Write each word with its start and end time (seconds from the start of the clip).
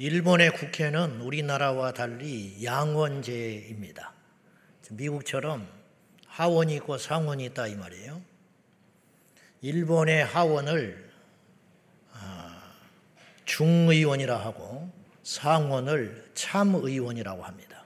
일본의 0.00 0.52
국회는 0.52 1.22
우리나라와 1.22 1.92
달리 1.92 2.64
양원제입니다. 2.64 4.12
미국처럼 4.92 5.68
하원이 6.24 6.76
있고 6.76 6.98
상원이 6.98 7.46
있다 7.46 7.66
이 7.66 7.74
말이에요. 7.74 8.22
일본의 9.60 10.24
하원을 10.24 11.10
아, 12.12 12.62
중의원이라 13.44 14.36
하고 14.36 14.88
상원을 15.24 16.30
참의원이라고 16.32 17.42
합니다. 17.42 17.84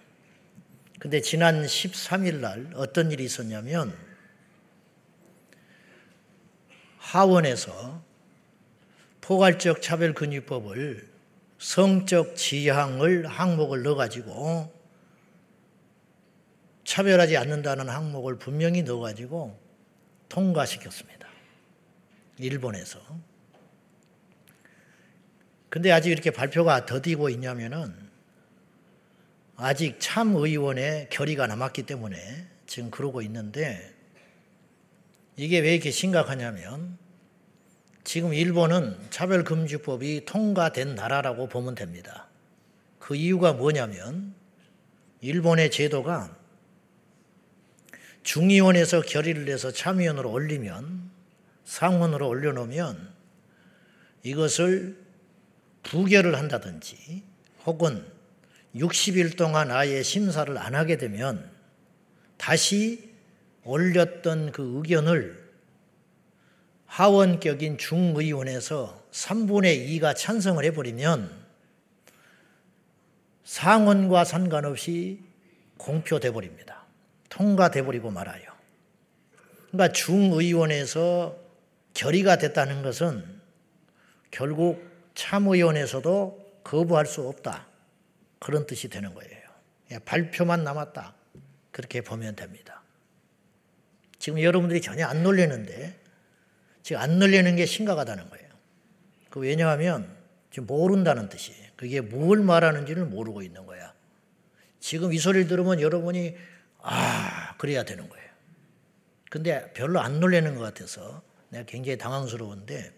근데 0.99 1.23
지난 1.23 1.65
13일 1.65 2.41
날 2.41 2.73
어떤 2.75 3.11
일이 3.11 3.25
있었냐면 3.25 3.97
하원에서 6.99 8.05
포괄적 9.23 9.81
차별금지법을 9.81 11.12
성적 11.63 12.35
지향을 12.35 13.29
항목을 13.29 13.85
넣어가지고 13.85 14.75
차별하지 16.83 17.37
않는다는 17.37 17.89
항목을 17.89 18.37
분명히 18.37 18.83
넣어가지고 18.83 19.57
통과시켰습니다. 20.29 21.29
일본에서. 22.39 22.99
근데 25.69 25.93
아직 25.93 26.11
이렇게 26.11 26.33
발표가 26.33 26.85
더디고 26.85 27.29
있냐면은 27.29 27.95
아직 29.55 30.01
참의원의 30.01 31.11
결의가 31.11 31.47
남았기 31.47 31.85
때문에 31.85 32.49
지금 32.67 32.91
그러고 32.91 33.23
있는데 33.23 33.95
이게 35.37 35.61
왜 35.61 35.75
이렇게 35.75 35.93
심각하냐면 35.93 36.99
지금 38.05 38.35
일본은 38.35 38.97
차별금지법이 39.11 40.25
통과된 40.27 40.95
나라라고 40.95 41.49
보면 41.49 41.75
됩니다. 41.75 42.27
그 42.99 43.15
이유가 43.15 43.53
뭐냐면 43.53 44.35
일본의 45.21 45.71
제도가 45.71 46.37
중의원에서 48.23 49.03
결의를 49.03 49.45
내서 49.45 49.71
참의원으로 49.71 50.31
올리면 50.31 51.11
상원으로 51.65 52.29
올려놓으면 52.29 53.13
이것을 54.23 54.97
부결을 55.83 56.37
한다든지 56.37 57.23
혹은 57.67 58.05
60일 58.75 59.37
동안 59.37 59.71
아예 59.71 60.03
심사를 60.03 60.57
안 60.57 60.75
하게 60.75 60.97
되면 60.97 61.51
다시 62.37 63.11
올렸던 63.65 64.53
그 64.53 64.77
의견을 64.77 65.42
하원격인 66.93 67.79
중의원에서 67.79 69.03
3분의 69.13 69.89
2가 69.89 70.15
찬성을 70.15 70.63
해버리면 70.63 71.43
상원과 73.45 74.25
상관없이 74.27 75.21
공표돼 75.79 76.33
버립니다. 76.33 76.85
통과돼 77.31 77.85
버리고 77.85 78.11
말아요. 78.11 78.43
그러니까 79.71 79.91
중의원에서 79.95 81.39
결의가 81.95 82.37
됐다는 82.37 82.83
것은 82.83 83.41
결국 84.31 84.87
참의원에서도 85.15 86.61
거부할 86.63 87.07
수 87.07 87.27
없다. 87.27 87.69
그런 88.39 88.67
뜻이 88.67 88.91
되는 88.91 89.15
거예요. 89.15 89.49
발표만 90.05 90.63
남았다. 90.63 91.15
그렇게 91.71 92.03
보면 92.03 92.37
됩니다. 92.37 92.83
지금 94.19 94.43
여러분들이 94.43 94.83
전혀 94.83 95.07
안 95.07 95.23
놀리는데 95.23 96.02
지금 96.83 97.01
안 97.01 97.19
늘리는 97.19 97.57
게 97.57 97.67
심각하다는 97.67 98.29
거예요. 98.31 98.49
그 99.31 99.41
왜냐하면 99.41 100.15
지금 100.51 100.67
모른다는 100.67 101.29
뜻이에요. 101.29 101.69
그게 101.77 102.01
뭘 102.01 102.41
말하는지를 102.43 103.07
모르고 103.07 103.43
있는 103.43 103.67
거야. 103.67 103.93
지금 104.79 105.13
이 105.13 105.19
소리를 105.19 105.49
들으면 105.49 105.81
여러분이 105.81 106.37
아 106.81 107.57
그래야 107.57 107.85
되는 107.85 108.09
거예요. 108.09 108.23
근데 109.31 109.73
별로 109.73 110.01
안 110.01 110.21
놀래는 110.21 110.57
것 110.57 110.61
같아서 110.61 111.23
내가 111.49 111.65
굉장히 111.65 111.97
당황스러운데 111.97 112.93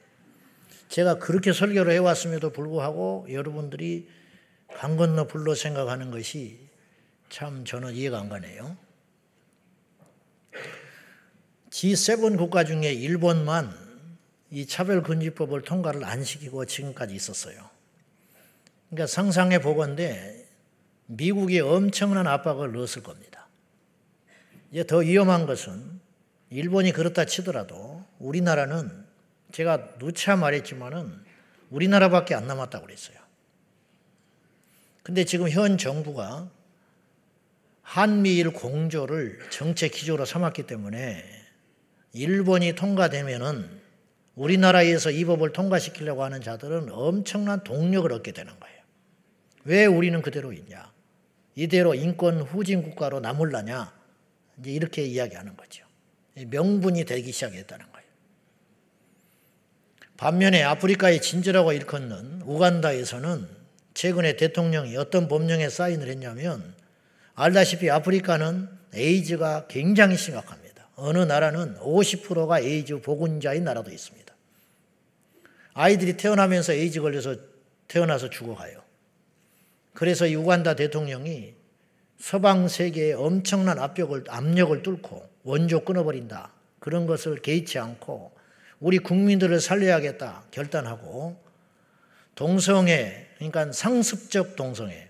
제가 0.89 1.19
그렇게 1.19 1.53
설교를 1.53 1.93
해왔음에도 1.93 2.51
불구하고 2.51 3.27
여러분들이 3.31 4.09
강 4.75 4.97
건너 4.97 5.27
불로 5.27 5.55
생각하는 5.55 6.11
것이 6.11 6.59
참 7.29 7.65
저는 7.65 7.95
이해가 7.95 8.19
안 8.19 8.29
가네요. 8.29 8.77
G7 11.75 12.39
국가 12.39 12.63
중에 12.63 12.93
일본만 12.93 13.77
이 14.53 14.65
차별금지법을 14.65 15.63
통과를 15.63 16.05
안 16.05 16.23
시키고 16.23 16.67
지금까지 16.67 17.17
있었어요. 17.17 17.69
그러니까 18.89 19.09
상상해 19.09 19.61
보건데 19.61 20.47
미국이 21.07 21.59
엄청난 21.59 22.29
압박을 22.29 22.71
넣었을 22.71 23.03
겁니다. 23.03 23.49
이제 24.71 24.87
더 24.87 24.99
위험한 24.99 25.47
것은 25.47 26.01
일본이 26.51 26.93
그렇다 26.93 27.25
치더라도 27.25 28.05
우리나라는 28.21 29.05
제가 29.51 29.99
누차 29.99 30.37
말했지만은 30.37 31.25
우리나라밖에 31.71 32.37
안 32.37 32.47
남았다고 32.47 32.87
그랬어요. 32.87 33.19
근데 35.03 35.25
지금 35.25 35.51
현 35.51 35.77
정부가 35.77 36.49
한미일 37.83 38.53
공조를 38.53 39.41
정책 39.51 39.91
기조로 39.91 40.25
삼았기 40.25 40.69
때문에 40.69 41.44
일본이 42.15 42.75
통과되면은 42.75 43.69
우리나라에서 44.37 45.11
이 45.11 45.25
법을 45.25 45.53
통과시키려고 45.53 46.25
하는 46.25 46.41
자들은 46.41 46.91
엄청난 46.91 47.63
동력을 47.63 48.11
얻게 48.13 48.33
되는 48.33 48.53
거예요. 48.59 48.79
왜 49.65 49.87
우리는 49.87 50.21
그대로 50.23 50.53
있냐? 50.53 50.93
이대로 51.57 51.95
인권 51.95 52.41
후진 52.41 52.83
국가로 52.83 53.21
남을라냐? 53.21 53.93
이제 54.61 54.71
이렇게 54.71 55.05
이야기하는 55.05 55.57
거죠. 55.57 55.85
명분이 56.37 57.05
되기 57.05 57.33
시작했다는 57.33 57.87
거예요. 57.93 58.05
반면에 60.17 60.63
아프리카의 60.63 61.21
진주라고 61.21 61.73
일컫는 61.73 62.43
우간다에서는 62.43 63.49
최근에 63.95 64.37
대통령이 64.37 64.97
어떤 64.97 65.29
법령에 65.29 65.69
사인을 65.69 66.09
했냐면 66.09 66.75
알다시피 67.35 67.91
아프리카는 67.91 68.69
에이즈가 68.95 69.67
굉장히 69.69 70.17
심각합니다. 70.17 70.64
어느 70.97 71.19
나라는 71.19 71.77
50%가 71.79 72.61
에이즈 72.61 73.01
보균자인 73.01 73.65
나라도 73.65 73.91
있습니다. 73.91 74.35
아이들이 75.75 76.17
태어나면서 76.17 76.73
에이즈 76.73 77.01
걸려서 77.01 77.37
태어나서 77.89 78.31
죽어가요. 78.31 78.83
그래서 79.93 80.31
유간다 80.31 80.75
대통령이 80.75 81.55
서방 82.19 82.69
세계의 82.69 83.15
엄청난 83.15 83.79
압력을, 83.79 84.25
압력을 84.29 84.83
뚫고 84.83 85.29
원조 85.43 85.85
끊어버린다. 85.85 86.53
그런 86.79 87.07
것을 87.07 87.43
개의치 87.43 87.79
않고 87.79 88.33
우리 88.81 88.99
국민들을 88.99 89.61
살려야겠다 89.61 90.45
결단하고 90.51 91.43
동성애, 92.35 93.29
그러니까 93.37 93.73
상습적 93.73 94.57
동성애. 94.57 95.09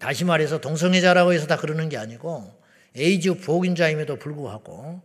다시 0.00 0.24
말해서 0.24 0.60
동성애자라고 0.60 1.32
해서 1.32 1.46
다 1.46 1.56
그러는 1.56 1.88
게 1.88 1.96
아니고 1.96 2.55
에이즈 2.96 3.40
복인자임에도 3.40 4.16
불구하고 4.16 5.02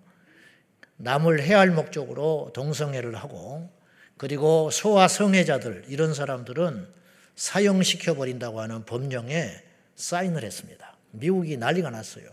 남을 0.97 1.41
해할 1.41 1.72
목적으로 1.72 2.52
동성애를 2.53 3.16
하고 3.16 3.69
그리고 4.18 4.69
소아 4.72 5.07
성애자들 5.07 5.85
이런 5.88 6.13
사람들은 6.13 6.88
사형시켜 7.35 8.16
버린다고 8.16 8.62
하는 8.62 8.85
법령에 8.85 9.63
사인을 9.96 10.44
했습니다. 10.44 10.96
미국이 11.12 11.57
난리가 11.57 11.90
났어요. 11.90 12.29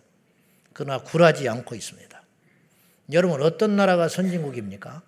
그러나 0.73 1.03
굴하지 1.03 1.49
않고 1.49 1.75
있습니다. 1.75 2.23
여러분 3.13 3.43
어떤 3.43 3.77
나라가 3.77 4.09
선진국입니까? 4.09 5.03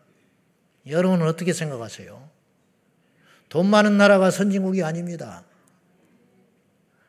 여러분은 0.86 1.26
어떻게 1.26 1.52
생각하세요? 1.52 2.28
돈 3.50 3.66
많은 3.66 3.98
나라가 3.98 4.30
선진국이 4.30 4.82
아닙니다. 4.82 5.44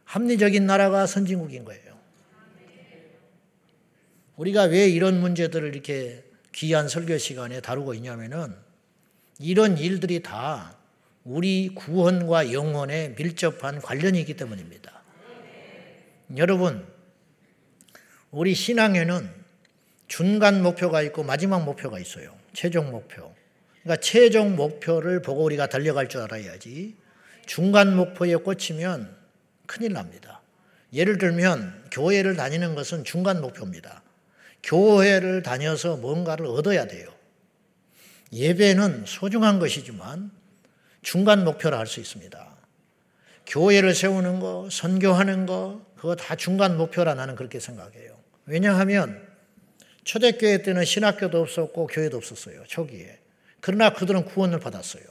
합리적인 0.04 0.66
나라가 0.66 1.06
선진국인 1.06 1.64
거예요. 1.64 1.98
우리가 4.38 4.63
왜 4.63 4.88
이런 4.88 5.19
문제들을 5.19 5.74
이렇게 5.74 6.24
귀한 6.54 6.88
설교 6.88 7.18
시간에 7.18 7.62
다루고 7.62 7.94
있냐면은 7.94 8.56
이런 9.39 9.78
일들이 9.78 10.22
다 10.22 10.78
우리 11.24 11.69
구원과 11.75 12.51
영혼에 12.54 13.16
밀접한 13.18 13.81
관련이 13.81 14.19
있기 14.22 14.36
때문입니다. 14.36 15.01
여러분, 16.38 16.86
우리 18.31 18.56
신앙에는 18.56 19.30
중간 20.07 20.63
목표가 20.63 21.01
있고 21.04 21.24
마지막 21.24 21.63
목표가 21.63 22.00
있어요. 22.00 22.36
최종 22.54 22.92
목표. 22.92 23.34
그러니까 23.84 24.01
최종 24.01 24.56
목표를 24.56 25.22
보고 25.22 25.44
우리가 25.44 25.68
달려갈 25.68 26.07
줄 26.07 26.22
알아야지 26.22 26.95
중간 27.45 27.95
목표에 27.95 28.36
꽂히면 28.36 29.16
큰일 29.66 29.94
납니다. 29.94 30.42
예를 30.94 31.18
들면 31.18 31.89
교회를 31.92 32.36
다니는 32.36 32.75
것은 32.75 33.04
중간 33.04 33.42
목표입니다. 33.42 34.00
교회를 34.63 35.44
다녀서 35.44 35.98
뭔가를 35.98 36.46
얻어야 36.46 36.88
돼요. 36.88 37.10
예배는 38.34 39.06
소중한 39.08 39.60
것이지만 39.60 40.31
중간 41.02 41.44
목표라 41.44 41.78
할 41.78 41.88
수 41.88 42.00
있습니다. 42.00 42.52
교회를 43.48 43.94
세우는 43.96 44.40
거, 44.40 44.69
선교하는 44.72 45.46
거, 45.46 45.81
그거 45.98 46.16
다 46.16 46.36
중간 46.36 46.78
목표라 46.78 47.16
나는 47.16 47.36
그렇게 47.36 47.60
생각해요. 47.60 48.18
왜냐하면 48.46 49.28
초대교회 50.04 50.62
때는 50.62 50.86
신학교도 50.86 51.42
없었고 51.42 51.88
교회도 51.88 52.18
없었어요. 52.18 52.63
초기에. 52.68 53.19
그러나 53.60 53.94
그들은 53.94 54.25
구원을 54.25 54.60
받았어요. 54.60 55.04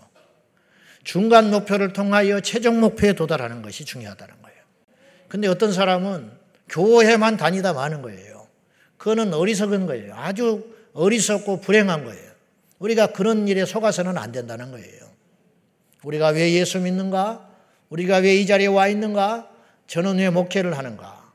중간 1.05 1.51
목표를 1.51 1.93
통하여 1.93 2.41
최종 2.41 2.81
목표에 2.81 3.13
도달하는 3.13 3.63
것이 3.63 3.85
중요하다는 3.85 4.43
거예요. 4.43 4.59
근데 5.29 5.49
어떤 5.49 5.73
사람은 5.73 6.31
교회만 6.69 7.37
다니다 7.37 7.73
마는 7.73 8.03
거예요. 8.03 8.40
그거는 9.01 9.33
어리석은 9.33 9.87
거예요. 9.87 10.15
아주 10.15 10.63
어리석고 10.93 11.63
불행한 11.63 12.05
거예요. 12.05 12.31
우리가 12.81 13.09
그런 13.09 13.49
일에 13.49 13.65
속아서는 13.65 14.19
안 14.19 14.31
된다는 14.31 14.71
거예요. 14.73 15.11
우리가 16.05 16.29
왜 16.29 16.53
예수 16.53 16.79
믿는가? 16.79 17.49
우리가 17.89 18.19
왜 18.19 18.43
이 18.43 18.47
자리에 18.47 18.67
와 18.67 18.89
있는가? 18.89 19.51
저는 19.87 20.19
왜 20.19 20.29
목회를 20.29 20.77
하는가? 20.77 21.33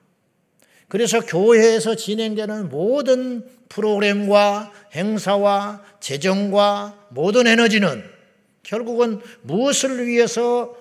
그래서 0.89 1.21
교회에서 1.21 1.95
진행되는 1.95 2.69
모든 2.69 3.49
프로그램과 3.69 4.71
행사와 4.93 5.83
재정과 5.99 7.07
모든 7.09 7.47
에너지는 7.47 8.03
결국은 8.61 9.21
무엇을 9.41 10.05
위해서 10.05 10.75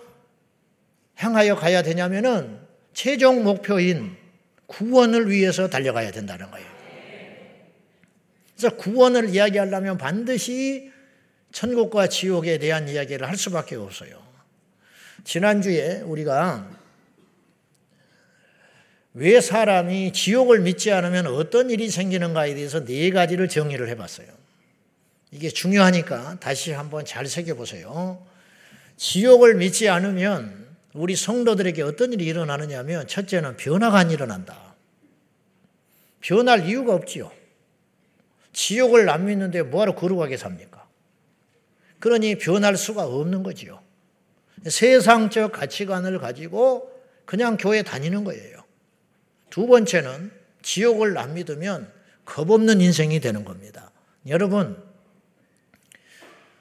향하여 1.15 1.57
가야 1.57 1.83
되냐면은 1.83 2.59
최종 2.93 3.43
목표인 3.43 4.15
구원을 4.67 5.31
위해서 5.31 5.71
달려가야 5.71 6.11
된다는 6.11 6.51
거예요. 6.51 6.74
그래서 8.57 8.77
구원을 8.77 9.31
이야기하려면 9.31 9.99
반드시 9.99 10.93
천국과 11.53 12.09
지옥에 12.09 12.59
대한 12.59 12.89
이야기를 12.89 13.29
할 13.29 13.37
수밖에 13.37 13.77
없어요. 13.77 14.23
지난주에 15.25 16.03
우리가 16.03 16.69
왜 19.15 19.41
사람이 19.41 20.13
지옥을 20.13 20.61
믿지 20.61 20.91
않으면 20.91 21.29
어떤 21.29 21.71
일이 21.71 21.89
생기는가에 21.89 22.55
대해서 22.55 22.85
네 22.85 23.11
가지를 23.11 23.49
정의를 23.49 23.89
해봤어요. 23.89 24.27
이게 25.31 25.49
중요하니까 25.49 26.39
다시 26.41 26.73
한번 26.73 27.05
잘 27.05 27.27
새겨보세요. 27.27 28.25
지옥을 28.97 29.55
믿지 29.55 29.89
않으면 29.89 30.65
우리 30.93 31.17
성도들에게 31.17 31.83
어떤 31.83 32.13
일이 32.13 32.25
일어나느냐 32.27 32.79
하면 32.81 33.07
첫째는 33.07 33.57
변화가 33.57 33.99
안 33.99 34.11
일어난다. 34.11 34.75
변할 36.21 36.69
이유가 36.69 36.95
없지요. 36.95 37.31
지옥을 38.55 39.11
안 39.11 39.27
믿는데 39.27 39.63
뭐하러 39.63 39.95
거룩하게 39.95 40.39
삽니까? 40.39 40.89
그러니 42.01 42.39
변할 42.39 42.77
수가 42.77 43.05
없는 43.05 43.43
거지요. 43.43 43.83
세상적 44.67 45.53
가치관을 45.53 46.19
가지고 46.19 46.91
그냥 47.27 47.59
교회 47.59 47.83
다니는 47.83 48.25
거예요. 48.25 48.65
두 49.51 49.67
번째는 49.67 50.31
지옥을 50.63 51.19
안 51.19 51.35
믿으면 51.35 51.93
겁없는 52.25 52.81
인생이 52.81 53.21
되는 53.21 53.45
겁니다. 53.45 53.91
여러분, 54.29 54.83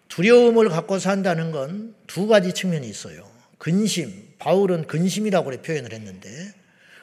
두려움을 0.10 0.68
갖고 0.68 1.00
산다는 1.00 1.52
건 1.52 1.96
두 2.14 2.28
가지 2.28 2.54
측면이 2.54 2.88
있어요. 2.88 3.28
근심, 3.58 4.34
바울은 4.38 4.86
근심이라고 4.86 5.50
표현을 5.64 5.94
했는데, 5.94 6.54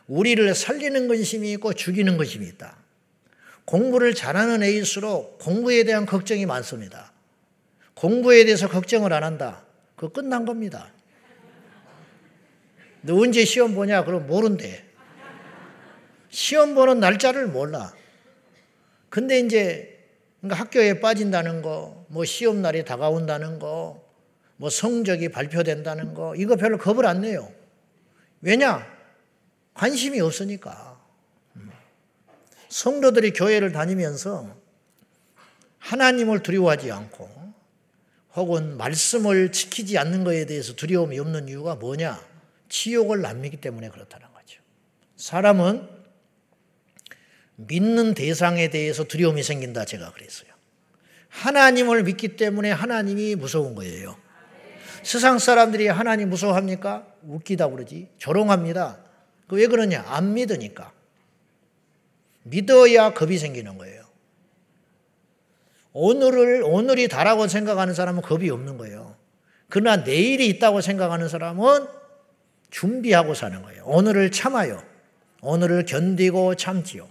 우리를 0.07 0.55
살리는 0.55 1.09
근심이 1.09 1.51
있고 1.55 1.73
죽이는 1.73 2.17
근심이 2.17 2.47
있다. 2.47 2.77
공부를 3.71 4.17
잘하는 4.17 4.65
애일수록 4.65 5.39
공부에 5.39 5.85
대한 5.85 6.05
걱정이 6.05 6.45
많습니다. 6.45 7.13
공부에 7.95 8.45
대해서 8.45 8.69
걱정을 8.69 9.13
안 9.13 9.23
한다. 9.23 9.65
그거 9.95 10.13
끝난 10.13 10.45
겁니다. 10.45 10.93
너 13.03 13.17
언제 13.17 13.45
시험 13.45 13.77
보냐? 13.77 14.05
그럼 14.05 14.27
모른대. 14.27 14.85
시험 16.31 16.75
보는 16.75 16.99
날짜를 16.99 17.47
몰라. 17.47 17.95
근데 19.09 19.39
이제 19.39 20.05
그러니까 20.41 20.65
학교에 20.65 20.99
빠진다는 20.99 21.63
거, 21.63 22.07
뭐 22.09 22.25
시험 22.25 22.63
날이 22.63 22.85
다가온다는 22.85 23.61
거, 23.61 24.05
뭐 24.57 24.69
성적이 24.69 25.29
발표된다는 25.29 26.15
거, 26.15 26.35
이거 26.35 26.57
별로 26.57 26.77
겁을 26.77 27.07
안 27.07 27.21
내요. 27.21 27.53
왜냐? 28.41 28.85
관심이 29.75 30.21
없으니까. 30.21 30.90
음. 32.71 32.73
성도들이 32.73 33.33
교회를 33.33 33.73
다니면서 33.73 34.57
하나님을 35.79 36.43
두려워하지 36.43 36.93
않고 36.93 37.29
혹은 38.37 38.77
말씀을 38.77 39.51
지키지 39.51 39.99
않는 39.99 40.25
것에 40.25 40.47
대해서 40.47 40.75
두려움이 40.75 41.19
없는 41.19 41.49
이유가 41.49 41.75
뭐냐? 41.75 42.21
안 43.25 43.41
믿기 43.41 43.57
때문에 43.57 43.89
그렇다는 43.89 44.29
거죠. 44.33 44.61
사람은 45.17 45.89
믿는 47.57 48.15
대상에 48.15 48.71
대해서 48.71 49.05
두려움이 49.05 49.43
생긴다 49.43 49.85
제가 49.85 50.13
그랬어요. 50.13 50.51
하나님을 51.29 52.05
믿기 52.05 52.37
때문에 52.37 52.71
하나님이 52.71 53.35
무서운 53.35 53.75
거예요. 53.75 54.17
세상 55.03 55.39
사람들이 55.39 55.89
하나님 55.89 56.31
무서워합니까? 56.31 57.07
웃기다 57.23 57.69
그러지. 57.69 58.09
조롱합니다. 58.19 58.99
그 59.49 59.57
왜 59.57 59.67
그러냐? 59.67 60.05
안 60.07 60.35
믿으니까. 60.35 60.93
믿어야 62.43 63.13
겁이 63.13 63.39
생기는 63.39 63.79
거예요. 63.79 64.05
오늘을, 65.93 66.63
오늘이 66.65 67.09
다라고 67.09 67.49
생각하는 67.49 67.95
사람은 67.95 68.23
겁이 68.23 68.49
없는 68.51 68.79
거예요. 68.79 69.17
그러나 69.69 70.03
내일이 70.05 70.49
있다고 70.49 70.81
생각하는 70.81 71.29
사람은 71.29 71.87
준비하고 72.71 73.35
사는 73.35 73.61
거예요. 73.63 73.85
오늘을 73.85 74.31
참아요. 74.31 74.83
오늘을 75.43 75.85
견디고 75.85 76.55
참지요. 76.57 77.09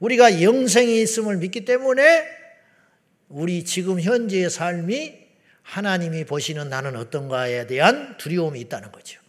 우리가 0.00 0.42
영생이 0.42 1.00
있음을 1.00 1.36
믿기 1.38 1.64
때문에 1.64 2.26
우리 3.28 3.64
지금 3.64 4.00
현재의 4.00 4.50
삶이 4.50 5.24
하나님이 5.62 6.24
보시는 6.24 6.68
나는 6.68 6.94
어떤가에 6.96 7.66
대한 7.66 8.16
두려움이 8.18 8.60
있다는 8.60 8.92
거죠. 8.92 9.20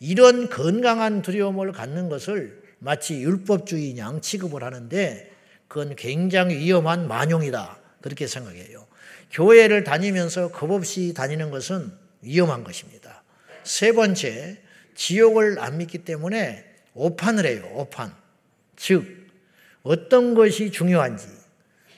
이런 0.00 0.48
건강한 0.50 1.22
두려움을 1.22 1.72
갖는 1.72 2.08
것을 2.08 2.65
마치 2.78 3.22
율법주의 3.22 3.96
양 3.98 4.20
취급을 4.20 4.62
하는데 4.62 5.30
그건 5.68 5.96
굉장히 5.96 6.56
위험한 6.56 7.08
만용이다. 7.08 7.78
그렇게 8.00 8.26
생각해요. 8.26 8.86
교회를 9.32 9.84
다니면서 9.84 10.52
겁없이 10.52 11.12
다니는 11.14 11.50
것은 11.50 11.92
위험한 12.22 12.64
것입니다. 12.64 13.22
세 13.64 13.92
번째, 13.92 14.60
지옥을 14.94 15.58
안 15.58 15.78
믿기 15.78 15.98
때문에 15.98 16.64
오판을 16.94 17.46
해요. 17.46 17.68
오판. 17.74 18.14
즉, 18.76 19.26
어떤 19.82 20.34
것이 20.34 20.70
중요한지, 20.70 21.26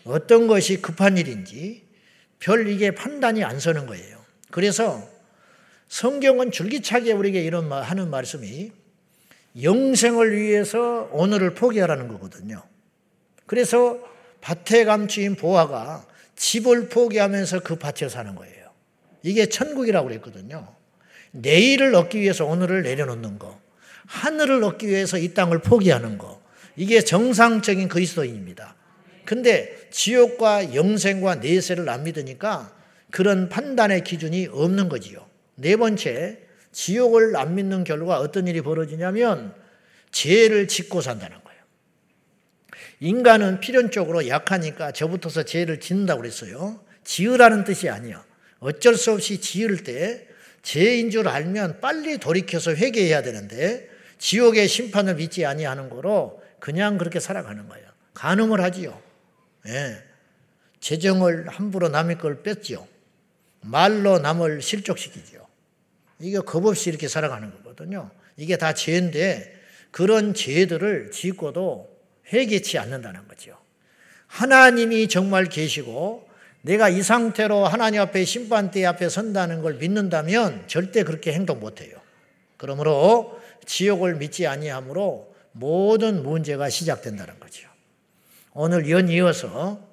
어떤 0.04 0.46
것이 0.46 0.80
급한 0.80 1.18
일인지 1.18 1.86
별 2.38 2.68
이게 2.68 2.92
판단이 2.92 3.44
안 3.44 3.60
서는 3.60 3.86
거예요. 3.86 4.18
그래서 4.50 5.06
성경은 5.88 6.50
줄기차게 6.50 7.12
우리에게 7.12 7.42
이런 7.42 7.68
말 7.68 7.82
하는 7.82 8.10
말씀이 8.10 8.72
영생을 9.62 10.36
위해서 10.36 11.08
오늘을 11.12 11.54
포기하라는 11.54 12.08
거거든요. 12.08 12.62
그래서 13.46 13.98
밭에 14.40 14.84
감추인 14.84 15.34
보아가 15.34 16.06
집을 16.36 16.88
포기하면서 16.88 17.60
그 17.60 17.76
밭에 17.76 18.08
사는 18.08 18.34
거예요. 18.34 18.70
이게 19.22 19.46
천국이라고 19.46 20.08
그랬거든요. 20.08 20.74
내일을 21.32 21.94
얻기 21.94 22.20
위해서 22.20 22.46
오늘을 22.46 22.82
내려놓는 22.82 23.38
거, 23.38 23.60
하늘을 24.06 24.62
얻기 24.64 24.86
위해서 24.86 25.18
이 25.18 25.34
땅을 25.34 25.60
포기하는 25.60 26.18
거, 26.18 26.40
이게 26.76 27.00
정상적인 27.00 27.88
그리스도인입니다. 27.88 28.76
근데 29.24 29.76
지옥과 29.90 30.74
영생과 30.74 31.36
내세를 31.36 31.88
안 31.88 32.04
믿으니까 32.04 32.72
그런 33.10 33.48
판단의 33.48 34.04
기준이 34.04 34.48
없는 34.50 34.88
거지요. 34.88 35.26
네 35.56 35.76
번째, 35.76 36.38
지옥을 36.72 37.36
안 37.36 37.54
믿는 37.54 37.84
결과 37.84 38.18
어떤 38.18 38.46
일이 38.46 38.60
벌어지냐면 38.60 39.54
죄를 40.10 40.68
짓고 40.68 41.00
산다는 41.00 41.36
거예요. 41.42 41.60
인간은 43.00 43.60
필연적으로 43.60 44.28
약하니까 44.28 44.92
저부터서 44.92 45.44
죄를 45.44 45.80
짓는다고 45.80 46.20
그랬어요. 46.20 46.80
지으라는 47.04 47.64
뜻이 47.64 47.88
아니에요. 47.88 48.22
어쩔 48.60 48.96
수 48.96 49.12
없이 49.12 49.40
지을 49.40 49.84
때 49.84 50.26
죄인 50.62 51.10
줄 51.10 51.28
알면 51.28 51.80
빨리 51.80 52.18
돌이켜서 52.18 52.74
회개해야 52.74 53.22
되는데 53.22 53.88
지옥의 54.18 54.68
심판을 54.68 55.14
믿지 55.14 55.46
아니하는 55.46 55.88
거로 55.88 56.42
그냥 56.58 56.98
그렇게 56.98 57.20
살아가는 57.20 57.68
거예요. 57.68 57.86
간음을 58.14 58.60
하지요. 58.60 59.00
예. 59.68 60.02
재정을 60.80 61.48
함부로 61.48 61.88
남의 61.88 62.18
걸 62.18 62.42
뺐지요. 62.42 62.86
말로 63.60 64.18
남을 64.18 64.62
실족시키지요. 64.62 65.46
이게 66.20 66.38
겁 66.38 66.66
없이 66.66 66.90
이렇게 66.90 67.08
살아가는 67.08 67.50
거거든요. 67.50 68.10
이게 68.36 68.56
다 68.56 68.74
죄인데 68.74 69.54
그런 69.90 70.34
죄들을 70.34 71.10
짓고도 71.10 71.88
회개치 72.32 72.78
않는다는 72.78 73.26
거죠. 73.28 73.56
하나님이 74.26 75.08
정말 75.08 75.46
계시고 75.46 76.28
내가 76.62 76.88
이 76.88 77.02
상태로 77.02 77.66
하나님 77.66 78.00
앞에 78.00 78.24
심판대 78.24 78.84
앞에 78.84 79.08
선다는 79.08 79.62
걸 79.62 79.74
믿는다면 79.74 80.64
절대 80.66 81.02
그렇게 81.02 81.32
행동 81.32 81.60
못 81.60 81.80
해요. 81.80 81.96
그러므로 82.56 83.40
지옥을 83.64 84.16
믿지 84.16 84.46
아니하므로 84.46 85.34
모든 85.52 86.22
문제가 86.22 86.68
시작된다는 86.68 87.38
거죠. 87.40 87.68
오늘 88.52 88.90
연이어서 88.90 89.86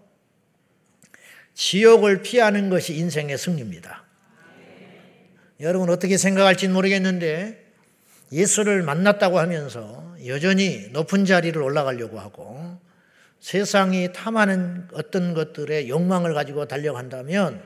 지옥을 1.54 2.22
피하는 2.22 2.70
것이 2.70 2.96
인생의 2.96 3.38
승리입니다. 3.38 4.05
여러분 5.62 5.90
어떻게 5.90 6.18
생각할지 6.18 6.68
모르겠는데 6.68 7.64
예수를 8.32 8.84
만났다고 8.84 9.40
하면서 9.40 10.16
여전히 10.26 10.90
높은 10.92 11.26
자리를 11.26 11.62
올라가려고 11.62 12.20
하고 12.20 12.80
세상이 13.40 14.12
탐하는 14.12 14.88
어떤 14.94 15.34
것들의 15.34 15.88
욕망을 15.88 16.34
가지고 16.34 16.66
달려간다면 16.66 17.62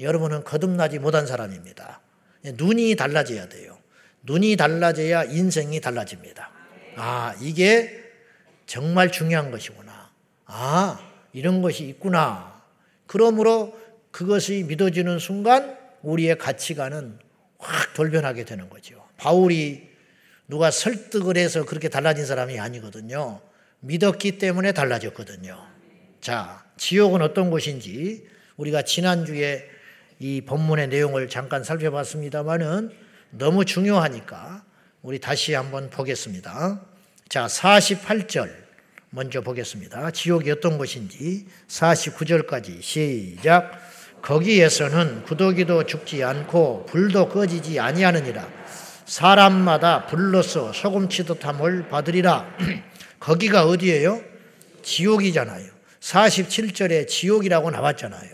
여러분은 0.00 0.44
거듭나지 0.44 0.98
못한 0.98 1.26
사람입니다. 1.26 2.00
눈이 2.44 2.96
달라져야 2.96 3.48
돼요. 3.48 3.78
눈이 4.22 4.56
달라져야 4.56 5.24
인생이 5.24 5.80
달라집니다. 5.80 6.50
아, 6.96 7.34
이게 7.40 8.04
정말 8.66 9.12
중요한 9.12 9.50
것이구나. 9.50 10.10
아, 10.46 11.00
이런 11.32 11.62
것이 11.62 11.84
있구나. 11.84 12.62
그러므로 13.06 13.78
그것이 14.10 14.64
믿어지는 14.66 15.18
순간 15.18 15.76
우리의 16.02 16.38
가치관은 16.38 17.18
확 17.58 17.94
돌변하게 17.94 18.44
되는 18.44 18.68
거죠. 18.68 19.04
바울이 19.16 19.88
누가 20.46 20.70
설득을 20.70 21.36
해서 21.36 21.64
그렇게 21.64 21.88
달라진 21.88 22.24
사람이 22.24 22.58
아니거든요. 22.58 23.40
믿었기 23.80 24.38
때문에 24.38 24.72
달라졌거든요. 24.72 25.58
자, 26.20 26.64
지옥은 26.76 27.22
어떤 27.22 27.50
곳인지 27.50 28.26
우리가 28.56 28.82
지난주에 28.82 29.68
이 30.18 30.40
본문의 30.40 30.88
내용을 30.88 31.28
잠깐 31.28 31.62
살펴봤습니다만은 31.62 32.90
너무 33.30 33.64
중요하니까 33.64 34.64
우리 35.02 35.20
다시 35.20 35.54
한번 35.54 35.90
보겠습니다. 35.90 36.80
자, 37.28 37.46
48절 37.46 38.50
먼저 39.10 39.40
보겠습니다. 39.40 40.10
지옥이 40.10 40.50
어떤 40.50 40.76
곳인지 40.76 41.46
49절까지 41.68 42.82
시작. 42.82 43.87
거기에서는 44.22 45.24
구더기도 45.24 45.84
죽지 45.84 46.22
않고 46.24 46.86
불도 46.86 47.28
꺼지지 47.28 47.80
아니하느니라. 47.80 48.46
사람마다 49.06 50.06
불로서 50.06 50.72
소금치듯 50.72 51.44
함을 51.44 51.88
받으리라. 51.88 52.56
거기가 53.20 53.66
어디예요? 53.66 54.20
지옥이잖아요. 54.82 55.70
47절에 56.00 57.08
지옥이라고 57.08 57.70
나왔잖아요. 57.70 58.30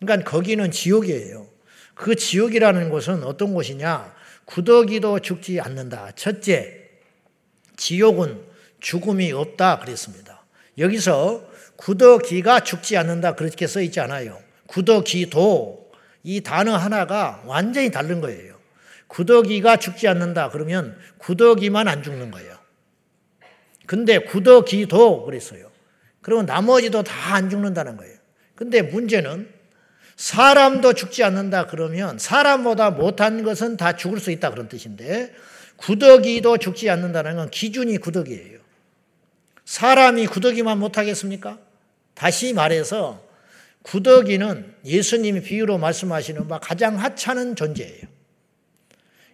그러니까 0.00 0.30
거기는 0.30 0.70
지옥이에요. 0.70 1.46
그 1.94 2.14
지옥이라는 2.14 2.90
곳은 2.90 3.24
어떤 3.24 3.54
곳이냐? 3.54 4.14
구더기도 4.44 5.20
죽지 5.20 5.60
않는다. 5.60 6.12
첫째, 6.14 6.88
지옥은 7.76 8.40
죽음이 8.80 9.32
없다 9.32 9.80
그랬습니다. 9.80 10.44
여기서 10.78 11.44
구더기가 11.76 12.60
죽지 12.60 12.96
않는다 12.96 13.34
그렇게 13.34 13.66
써 13.66 13.80
있지 13.80 14.00
않아요. 14.00 14.45
구더기도 14.66 15.90
이 16.22 16.40
단어 16.40 16.76
하나가 16.76 17.42
완전히 17.46 17.90
다른 17.90 18.20
거예요. 18.20 18.56
구더기가 19.08 19.76
죽지 19.76 20.08
않는다 20.08 20.50
그러면 20.50 20.98
구더기만 21.18 21.88
안 21.88 22.02
죽는 22.02 22.30
거예요. 22.30 22.56
근데 23.86 24.18
구더기도 24.18 25.24
그랬어요. 25.24 25.70
그러면 26.20 26.46
나머지도 26.46 27.02
다 27.04 27.34
안 27.34 27.50
죽는다는 27.50 27.96
거예요. 27.96 28.16
근데 28.54 28.82
문제는 28.82 29.48
사람도 30.16 30.94
죽지 30.94 31.22
않는다 31.22 31.66
그러면 31.66 32.18
사람보다 32.18 32.90
못한 32.90 33.42
것은 33.42 33.76
다 33.76 33.96
죽을 33.96 34.18
수 34.18 34.30
있다 34.30 34.50
그런 34.50 34.68
뜻인데 34.68 35.32
구더기도 35.76 36.56
죽지 36.56 36.88
않는다는 36.88 37.36
건 37.36 37.50
기준이 37.50 37.98
구더기예요. 37.98 38.58
사람이 39.66 40.26
구더기만 40.28 40.78
못하겠습니까? 40.78 41.58
다시 42.14 42.54
말해서 42.54 43.25
구더기는 43.86 44.74
예수님이 44.84 45.42
비유로 45.42 45.78
말씀하시는 45.78 46.48
바 46.48 46.58
가장 46.58 46.98
하찮은 46.98 47.54
존재예요. 47.54 48.02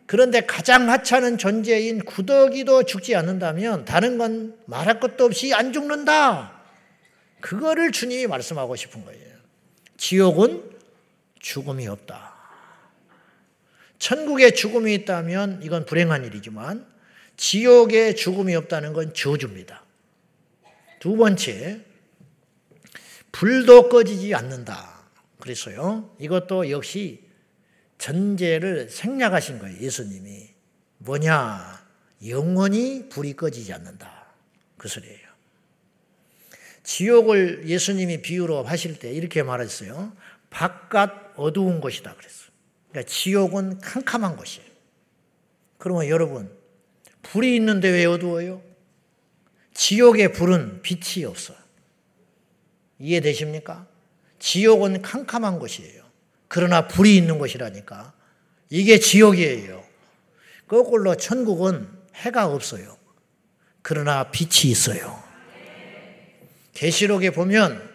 그런데 0.05 0.43
가장 0.43 0.91
하찮은 0.91 1.39
존재인 1.39 2.05
구더기도 2.05 2.83
죽지 2.83 3.17
않는다면 3.17 3.87
다른 3.87 4.19
건 4.19 4.55
말할 4.67 5.01
것도 5.01 5.25
없이 5.25 5.55
안 5.55 5.73
죽는다. 5.73 6.61
그거를 7.41 7.93
주님이 7.93 8.27
말씀하고 8.27 8.77
싶은 8.77 9.07
거예요. 9.07 9.33
지옥은 9.97 10.71
죽음이 11.41 11.89
없다. 11.89 12.35
천국에 13.99 14.51
죽음이 14.51 14.93
있다면 14.95 15.61
이건 15.63 15.87
불행한 15.87 16.27
일이지만 16.27 16.87
지옥에 17.39 18.15
죽음이 18.15 18.55
없다는 18.55 18.93
건 18.93 19.15
저주입니다. 19.15 19.83
두 21.01 21.17
번째, 21.17 21.81
불도 23.33 23.89
꺼지지 23.89 24.35
않는다. 24.35 25.03
그래서요. 25.41 26.15
이것도 26.19 26.71
역시 26.71 27.25
전제를 27.99 28.91
생략하신 28.91 29.59
거예요. 29.59 29.81
예수님이. 29.81 30.51
뭐냐? 30.99 31.85
영원히 32.27 33.09
불이 33.09 33.35
꺼지지 33.35 33.73
않는다. 33.73 34.27
그 34.77 34.89
소리예요. 34.89 35.33
지옥을 36.85 37.69
예수님이 37.69 38.23
비유로 38.23 38.65
하실 38.65 38.99
때 38.99 39.13
이렇게 39.13 39.43
말했어요. 39.43 40.13
바깥 40.51 41.33
어두운 41.37 41.81
곳이다 41.81 42.15
그랬어요. 42.15 42.49
그러니까 42.91 43.11
지옥은 43.11 43.79
캄캄한 43.79 44.37
곳이에요. 44.37 44.69
그러면 45.79 46.09
여러분, 46.09 46.53
불이 47.23 47.57
있는데 47.57 47.89
왜 47.89 48.05
어두워요? 48.05 48.63
지옥의 49.75 50.33
불은 50.33 50.83
빛이 50.83 51.25
없어요. 51.25 51.57
이해되십니까? 53.03 53.87
지옥은 54.39 55.03
캄캄한 55.03 55.59
곳이에요. 55.59 56.05
그러나 56.49 56.87
불이 56.87 57.17
있는 57.17 57.39
곳이라니까. 57.39 58.13
이게 58.71 58.99
지옥이에요. 58.99 59.83
거꾸로 60.69 61.17
천국은 61.17 61.89
해가 62.15 62.47
없어요. 62.47 62.97
그러나 63.83 64.31
빛이 64.31 64.71
있어요. 64.71 65.23
계시록에 66.75 67.31
보면 67.31 67.91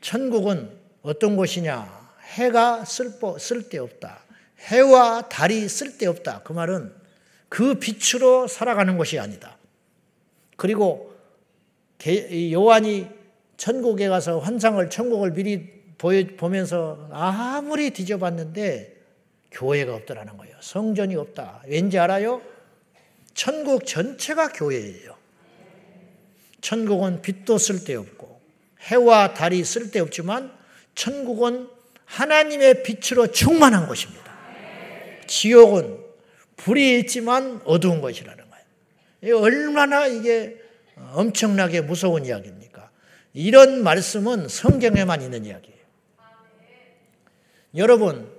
천국은 0.00 0.78
어떤 1.02 1.36
곳이냐? 1.36 2.04
해가 2.34 2.84
쓸데없다. 2.84 4.24
해와 4.60 5.28
달이 5.28 5.68
쓸데없다. 5.68 6.42
그 6.42 6.52
말은 6.52 6.94
그 7.48 7.78
빛으로 7.78 8.46
살아가는 8.46 8.96
것이 8.98 9.18
아니다. 9.18 9.56
그리고 10.56 11.14
요한이 12.52 13.08
천국에 13.56 14.08
가서 14.08 14.38
환상을 14.38 14.88
천국을 14.90 15.32
미리 15.32 15.84
보면서 16.36 17.08
아무리 17.10 17.90
뒤져봤는데 17.90 18.94
교회가 19.50 19.94
없더라는 19.94 20.36
거예요. 20.36 20.56
성전이 20.60 21.14
없다. 21.14 21.62
왠지 21.66 21.98
알아요? 21.98 22.42
천국 23.34 23.86
전체가 23.86 24.48
교회예요. 24.48 25.16
천국은 26.60 27.22
빛도 27.22 27.58
쓸데없고 27.58 28.40
해와 28.82 29.34
달이 29.34 29.64
쓸데없지만 29.64 30.52
천국은 30.94 31.68
하나님의 32.04 32.82
빛으로 32.82 33.28
충만한 33.28 33.86
곳입니다. 33.86 34.24
지옥은 35.26 35.98
불이 36.56 37.00
있지만 37.00 37.60
어두운 37.64 38.00
것이라는 38.00 38.44
거예요. 39.20 39.40
얼마나 39.40 40.06
이게 40.06 40.60
엄청나게 41.12 41.80
무서운 41.80 42.24
이야기입니까? 42.24 42.63
이런 43.34 43.82
말씀은 43.82 44.48
성경에만 44.48 45.20
있는 45.20 45.44
이야기예요. 45.44 45.78
여러분, 47.76 48.32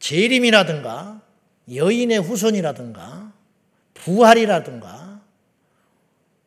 재림이라든가 0.00 1.20
여인의 1.72 2.18
후손이라든가 2.18 3.32
부활이라든가 3.92 5.20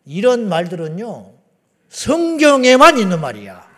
이런 0.06 0.50
말들은요, 0.50 1.34
성경에만 1.90 2.98
있는 2.98 3.22
말이야. 3.22 3.70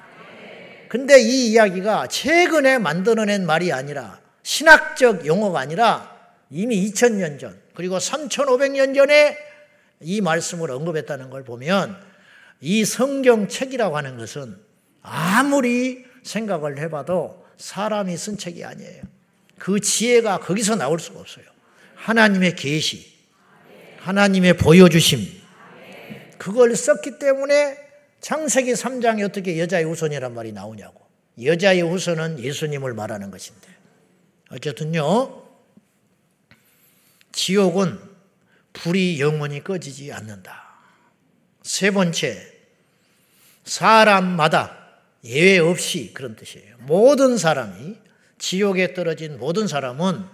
근데 0.87 1.19
이 1.19 1.51
이야기가 1.51 2.07
최근에 2.07 2.77
만들어낸 2.77 3.45
말이 3.45 3.73
아니라 3.73 4.21
신학적 4.43 5.25
용어가 5.25 5.59
아니라 5.59 6.15
이미 6.49 6.87
2000년 6.87 7.39
전 7.39 7.59
그리고 7.73 7.97
3500년 7.97 8.95
전에 8.95 9.35
이 10.01 10.21
말씀을 10.21 10.69
언급했다는 10.69 11.31
걸 11.31 11.43
보면 11.43 12.12
이 12.65 12.86
성경책이라고 12.86 13.98
하는 13.98 14.15
것은 14.17 14.58
아무리 15.01 16.05
생각을 16.24 16.79
해봐도 16.79 17.46
사람이 17.58 18.15
쓴 18.15 18.38
책이 18.38 18.63
아니에요. 18.63 19.03
그 19.60 19.82
지혜가 19.82 20.39
거기서 20.39 20.77
나올 20.77 20.98
수가 20.98 21.20
없어요. 21.20 21.43
하나님의 21.96 22.55
계시, 22.55 23.17
하나님의 23.98 24.55
보여주심, 24.55 25.20
그걸 26.38 26.74
썼기 26.74 27.20
때문에 27.20 27.77
창세기 28.22 28.72
3장에 28.72 29.25
어떻게 29.25 29.60
여자의 29.60 29.84
후손이란 29.84 30.34
말이 30.34 30.53
나오냐고. 30.53 31.05
여자의 31.43 31.82
후손은 31.82 32.39
예수님을 32.39 32.93
말하는 32.93 33.29
것인데. 33.29 33.67
어쨌든요, 34.51 35.43
지옥은 37.34 38.00
불이 38.72 39.20
영원히 39.20 39.62
꺼지지 39.62 40.13
않는다. 40.13 40.63
세 41.62 41.91
번째, 41.91 42.52
사람마다 43.63 44.77
예외 45.24 45.60
없이 45.60 46.13
그런 46.13 46.36
뜻이에요. 46.36 46.77
모든 46.79 47.38
사람이 47.38 47.96
지옥에 48.38 48.93
떨어진 48.93 49.38
모든 49.39 49.67
사람은 49.67 50.25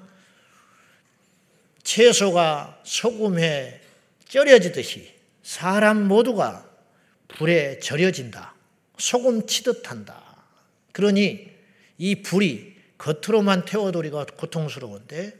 채소가 1.83 2.81
소금에 2.83 3.81
절여지듯이 4.27 5.13
사람 5.43 6.07
모두가 6.07 6.67
불에 7.27 7.79
절여진다. 7.79 8.55
소금 8.98 9.48
치듯 9.48 9.89
한다. 9.89 10.24
그러니 10.91 11.50
이 11.98 12.21
불이 12.21 12.75
겉으로만 12.98 13.65
태워도 13.65 14.00
우리가 14.00 14.25
고통스러운데 14.25 15.38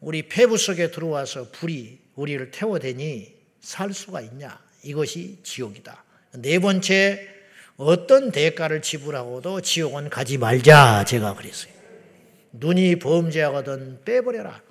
우리 0.00 0.28
폐부 0.28 0.56
속에 0.56 0.90
들어와서 0.90 1.50
불이 1.52 1.98
우리를 2.14 2.50
태워대니 2.50 3.34
살 3.60 3.92
수가 3.92 4.20
있냐? 4.22 4.60
이것이 4.82 5.38
지옥이다. 5.42 6.04
네 6.40 6.60
번째, 6.60 7.28
어떤 7.76 8.30
대가를 8.30 8.80
지불하고도 8.80 9.60
지옥은 9.60 10.08
가지 10.08 10.38
말자. 10.38 11.04
제가 11.04 11.34
그랬어요. 11.34 11.72
눈이 12.52 13.00
범죄하거든 13.00 14.02
빼버려라. 14.04 14.62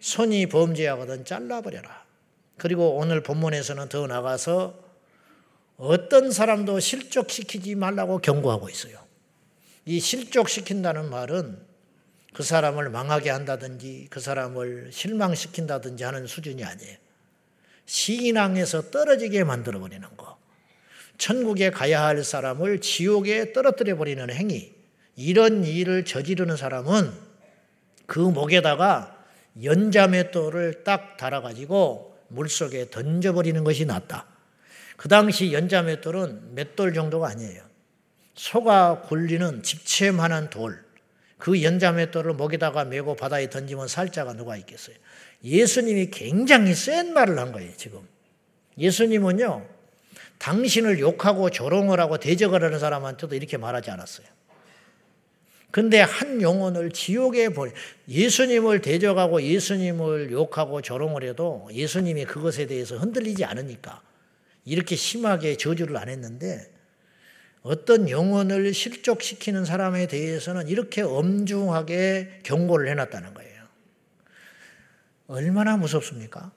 손이 0.00 0.46
범죄하거든 0.46 1.24
잘라버려라. 1.24 2.04
그리고 2.56 2.96
오늘 2.96 3.22
본문에서는 3.22 3.88
더 3.88 4.06
나가서 4.06 4.78
어떤 5.76 6.30
사람도 6.32 6.80
실족시키지 6.80 7.74
말라고 7.76 8.18
경고하고 8.18 8.68
있어요. 8.68 8.98
이 9.84 10.00
실족시킨다는 10.00 11.08
말은 11.08 11.58
그 12.34 12.42
사람을 12.42 12.90
망하게 12.90 13.30
한다든지 13.30 14.08
그 14.10 14.20
사람을 14.20 14.90
실망시킨다든지 14.92 16.04
하는 16.04 16.26
수준이 16.26 16.64
아니에요. 16.64 16.96
신앙에서 17.86 18.90
떨어지게 18.90 19.44
만들어 19.44 19.78
버리는 19.80 20.06
거. 20.16 20.38
천국에 21.20 21.68
가야 21.70 22.02
할 22.02 22.24
사람을 22.24 22.80
지옥에 22.80 23.52
떨어뜨려 23.52 23.94
버리는 23.96 24.30
행위. 24.30 24.72
이런 25.16 25.64
일을 25.64 26.06
저지르는 26.06 26.56
사람은 26.56 27.12
그 28.06 28.18
목에다가 28.18 29.22
연자맷돌을 29.62 30.82
딱 30.82 31.18
달아가지고 31.18 32.16
물속에 32.28 32.88
던져버리는 32.88 33.62
것이 33.64 33.84
낫다. 33.84 34.26
그 34.96 35.08
당시 35.08 35.52
연자맷돌은 35.52 36.54
맷돌 36.54 36.94
정도가 36.94 37.28
아니에요. 37.28 37.62
소가 38.34 39.02
굴리는 39.02 39.62
집채만한 39.62 40.48
돌. 40.48 40.82
그 41.36 41.62
연자맷돌을 41.62 42.32
목에다가 42.32 42.86
메고 42.86 43.14
바다에 43.14 43.50
던지면 43.50 43.88
살자가 43.88 44.32
누가 44.32 44.56
있겠어요. 44.56 44.96
예수님이 45.44 46.10
굉장히 46.10 46.74
센 46.74 47.12
말을 47.12 47.38
한 47.38 47.52
거예요, 47.52 47.72
지금. 47.76 48.00
예수님은요, 48.78 49.79
당신을 50.40 50.98
욕하고 51.00 51.50
조롱을 51.50 52.00
하고 52.00 52.18
대적을 52.18 52.64
하는 52.64 52.78
사람한테도 52.78 53.36
이렇게 53.36 53.58
말하지 53.58 53.90
않았어요. 53.90 54.26
근데 55.70 56.00
한 56.00 56.42
영혼을 56.42 56.90
지옥에 56.90 57.50
보내 57.50 57.72
예수님을 58.08 58.80
대적하고 58.80 59.42
예수님을 59.42 60.32
욕하고 60.32 60.82
조롱을 60.82 61.22
해도 61.22 61.68
예수님이 61.72 62.24
그것에 62.24 62.66
대해서 62.66 62.96
흔들리지 62.96 63.44
않으니까 63.44 64.02
이렇게 64.64 64.96
심하게 64.96 65.56
저주를 65.56 65.96
안 65.96 66.08
했는데 66.08 66.72
어떤 67.62 68.08
영혼을 68.08 68.72
실족시키는 68.72 69.66
사람에 69.66 70.06
대해서는 70.06 70.68
이렇게 70.68 71.02
엄중하게 71.02 72.40
경고를 72.42 72.88
해놨다는 72.88 73.34
거예요. 73.34 73.64
얼마나 75.28 75.76
무섭습니까? 75.76 76.50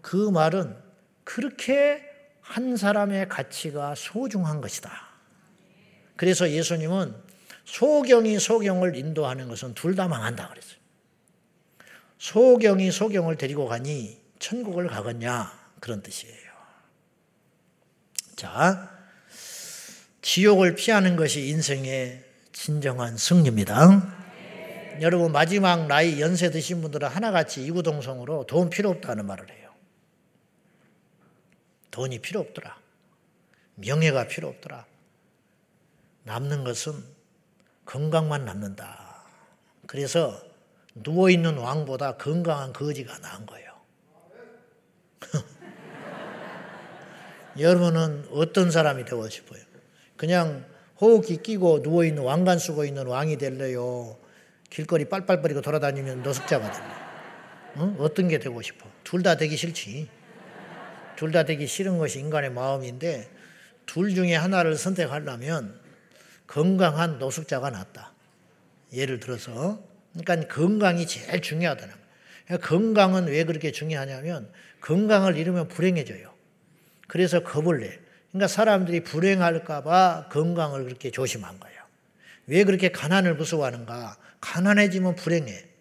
그 0.00 0.16
말은 0.16 0.74
그렇게 1.24 2.11
한 2.52 2.76
사람의 2.76 3.30
가치가 3.30 3.94
소중한 3.94 4.60
것이다. 4.60 4.90
그래서 6.16 6.50
예수님은 6.50 7.14
소경이 7.64 8.38
소경을 8.38 8.94
인도하는 8.94 9.48
것은 9.48 9.72
둘 9.72 9.96
다 9.96 10.06
망한다 10.06 10.48
그랬어요. 10.50 10.76
소경이 12.18 12.92
소경을 12.92 13.38
데리고 13.38 13.66
가니 13.66 14.20
천국을 14.38 14.86
가겠냐 14.88 15.50
그런 15.80 16.02
뜻이에요. 16.02 16.52
자, 18.36 18.90
지옥을 20.20 20.74
피하는 20.74 21.16
것이 21.16 21.48
인생의 21.48 22.22
진정한 22.52 23.16
승리입니다. 23.16 24.18
여러분 25.00 25.32
마지막 25.32 25.86
나이 25.86 26.20
연세 26.20 26.50
드신 26.50 26.82
분들은 26.82 27.08
하나같이 27.08 27.64
이구동성으로 27.64 28.44
돈 28.46 28.68
필요 28.68 28.90
없다는 28.90 29.24
말을 29.24 29.48
해요. 29.48 29.61
돈이 31.92 32.18
필요 32.18 32.40
없더라. 32.40 32.76
명예가 33.76 34.26
필요 34.26 34.48
없더라. 34.48 34.84
남는 36.24 36.64
것은 36.64 36.92
건강만 37.84 38.44
남는다. 38.44 39.24
그래서 39.86 40.40
누워있는 40.94 41.58
왕보다 41.58 42.16
건강한 42.16 42.72
거지가 42.72 43.18
나은 43.18 43.46
거예요. 43.46 43.72
여러분은 47.58 48.28
어떤 48.30 48.70
사람이 48.70 49.04
되고 49.04 49.28
싶어요? 49.28 49.62
그냥 50.16 50.64
호흡기 51.00 51.42
끼고 51.42 51.80
누워있는 51.80 52.22
왕관 52.22 52.58
쓰고 52.58 52.84
있는 52.84 53.06
왕이 53.06 53.36
될래요? 53.36 54.16
길거리 54.70 55.08
빨빨거리고 55.08 55.60
돌아다니면 55.60 56.22
노숙자가 56.22 56.70
될래? 56.70 56.86
어? 57.74 57.96
어떤 57.98 58.28
게 58.28 58.38
되고 58.38 58.62
싶어? 58.62 58.88
둘 59.04 59.22
다 59.22 59.36
되기 59.36 59.56
싫지. 59.56 60.08
둘 61.16 61.32
다 61.32 61.44
되기 61.44 61.66
싫은 61.66 61.98
것이 61.98 62.18
인간의 62.18 62.50
마음인데 62.50 63.28
둘 63.86 64.14
중에 64.14 64.34
하나를 64.34 64.76
선택하려면 64.76 65.80
건강한 66.46 67.18
노숙자가 67.18 67.70
낫다. 67.70 68.12
예를 68.92 69.20
들어서 69.20 69.82
그러니까 70.12 70.54
건강이 70.54 71.06
제일 71.06 71.40
중요하다는 71.40 71.94
거예요. 71.94 72.06
그러니까 72.46 72.68
건강은 72.68 73.26
왜 73.26 73.44
그렇게 73.44 73.72
중요하냐면 73.72 74.50
건강을 74.80 75.36
잃으면 75.36 75.68
불행해져요. 75.68 76.32
그래서 77.08 77.42
겁을 77.42 77.80
내. 77.80 77.98
그러니까 78.30 78.48
사람들이 78.48 79.02
불행할까봐 79.04 80.28
건강을 80.30 80.84
그렇게 80.84 81.10
조심한 81.10 81.58
거예요. 81.60 81.80
왜 82.46 82.64
그렇게 82.64 82.90
가난을 82.90 83.36
무서워하는가? 83.36 84.16
가난해지면 84.40 85.14
불행해. 85.16 85.71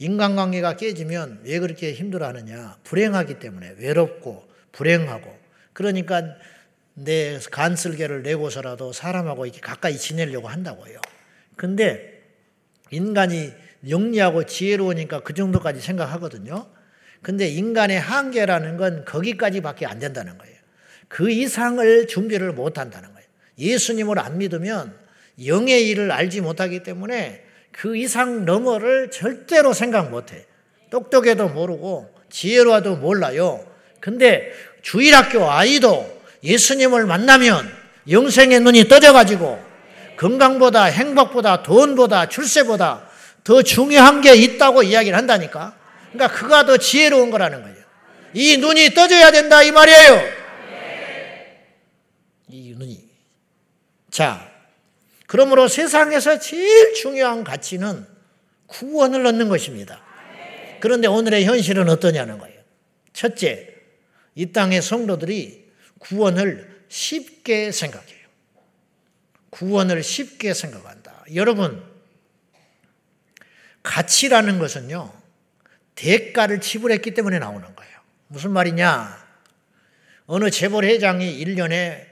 인간관계가 0.00 0.76
깨지면 0.76 1.42
왜 1.44 1.58
그렇게 1.58 1.92
힘들어하느냐? 1.92 2.78
불행하기 2.84 3.38
때문에 3.38 3.74
외롭고 3.78 4.48
불행하고 4.72 5.38
그러니까 5.74 6.22
내 6.94 7.38
간슬개를 7.38 8.22
내고서라도 8.22 8.92
사람하고 8.92 9.44
이렇게 9.44 9.60
가까이 9.60 9.98
지내려고 9.98 10.48
한다고요. 10.48 10.98
근데 11.54 12.22
인간이 12.90 13.52
영리하고 13.88 14.44
지혜로우니까 14.46 15.20
그 15.20 15.34
정도까지 15.34 15.80
생각하거든요. 15.80 16.66
근데 17.20 17.46
인간의 17.48 18.00
한계라는 18.00 18.78
건 18.78 19.04
거기까지밖에 19.04 19.84
안 19.84 19.98
된다는 19.98 20.38
거예요. 20.38 20.56
그 21.08 21.30
이상을 21.30 22.06
준비를 22.06 22.52
못 22.52 22.78
한다는 22.78 23.12
거예요. 23.12 23.28
예수님을 23.58 24.18
안 24.18 24.38
믿으면 24.38 24.98
영의 25.44 25.88
일을 25.88 26.10
알지 26.10 26.40
못하기 26.40 26.82
때문에 26.84 27.49
그 27.72 27.96
이상 27.96 28.44
너머를 28.44 29.10
절대로 29.10 29.72
생각 29.72 30.10
못 30.10 30.32
해. 30.32 30.44
똑똑해도 30.90 31.48
모르고 31.48 32.12
지혜로워도 32.30 32.96
몰라요. 32.96 33.64
근데 34.00 34.52
주일학교 34.82 35.50
아이도 35.50 36.20
예수님을 36.42 37.06
만나면 37.06 37.70
영생의 38.08 38.60
눈이 38.60 38.88
떠져가지고 38.88 39.62
건강보다 40.16 40.84
행복보다 40.84 41.62
돈보다 41.62 42.28
출세보다 42.28 43.08
더 43.44 43.62
중요한 43.62 44.20
게 44.20 44.34
있다고 44.34 44.82
이야기를 44.82 45.16
한다니까. 45.16 45.74
그러니까 46.12 46.38
그가 46.38 46.66
더 46.66 46.76
지혜로운 46.76 47.30
거라는 47.30 47.62
거예요. 47.62 47.76
이 48.34 48.56
눈이 48.58 48.94
떠져야 48.94 49.30
된다 49.30 49.62
이 49.62 49.72
말이에요. 49.72 50.20
이 52.48 52.74
눈이. 52.76 53.08
자, 54.10 54.49
그러므로 55.30 55.68
세상에서 55.68 56.40
제일 56.40 56.92
중요한 56.92 57.44
가치는 57.44 58.04
구원을 58.66 59.24
얻는 59.26 59.48
것입니다. 59.48 60.02
그런데 60.80 61.06
오늘의 61.06 61.44
현실은 61.44 61.88
어떠냐는 61.88 62.36
거예요. 62.38 62.60
첫째, 63.12 63.72
이 64.34 64.50
땅의 64.50 64.82
성도들이 64.82 65.70
구원을 66.00 66.82
쉽게 66.88 67.70
생각해요. 67.70 68.26
구원을 69.50 70.02
쉽게 70.02 70.52
생각한다. 70.52 71.24
여러분, 71.36 71.80
가치라는 73.84 74.58
것은요, 74.58 75.12
대가를 75.94 76.60
지불했기 76.60 77.14
때문에 77.14 77.38
나오는 77.38 77.62
거예요. 77.76 77.98
무슨 78.26 78.50
말이냐? 78.50 79.16
어느 80.26 80.50
재벌 80.50 80.86
회장이 80.86 81.44
1년에 81.44 82.04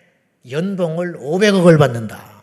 연봉을 0.49 1.15
500억을 1.15 1.81
받는다. 1.81 2.38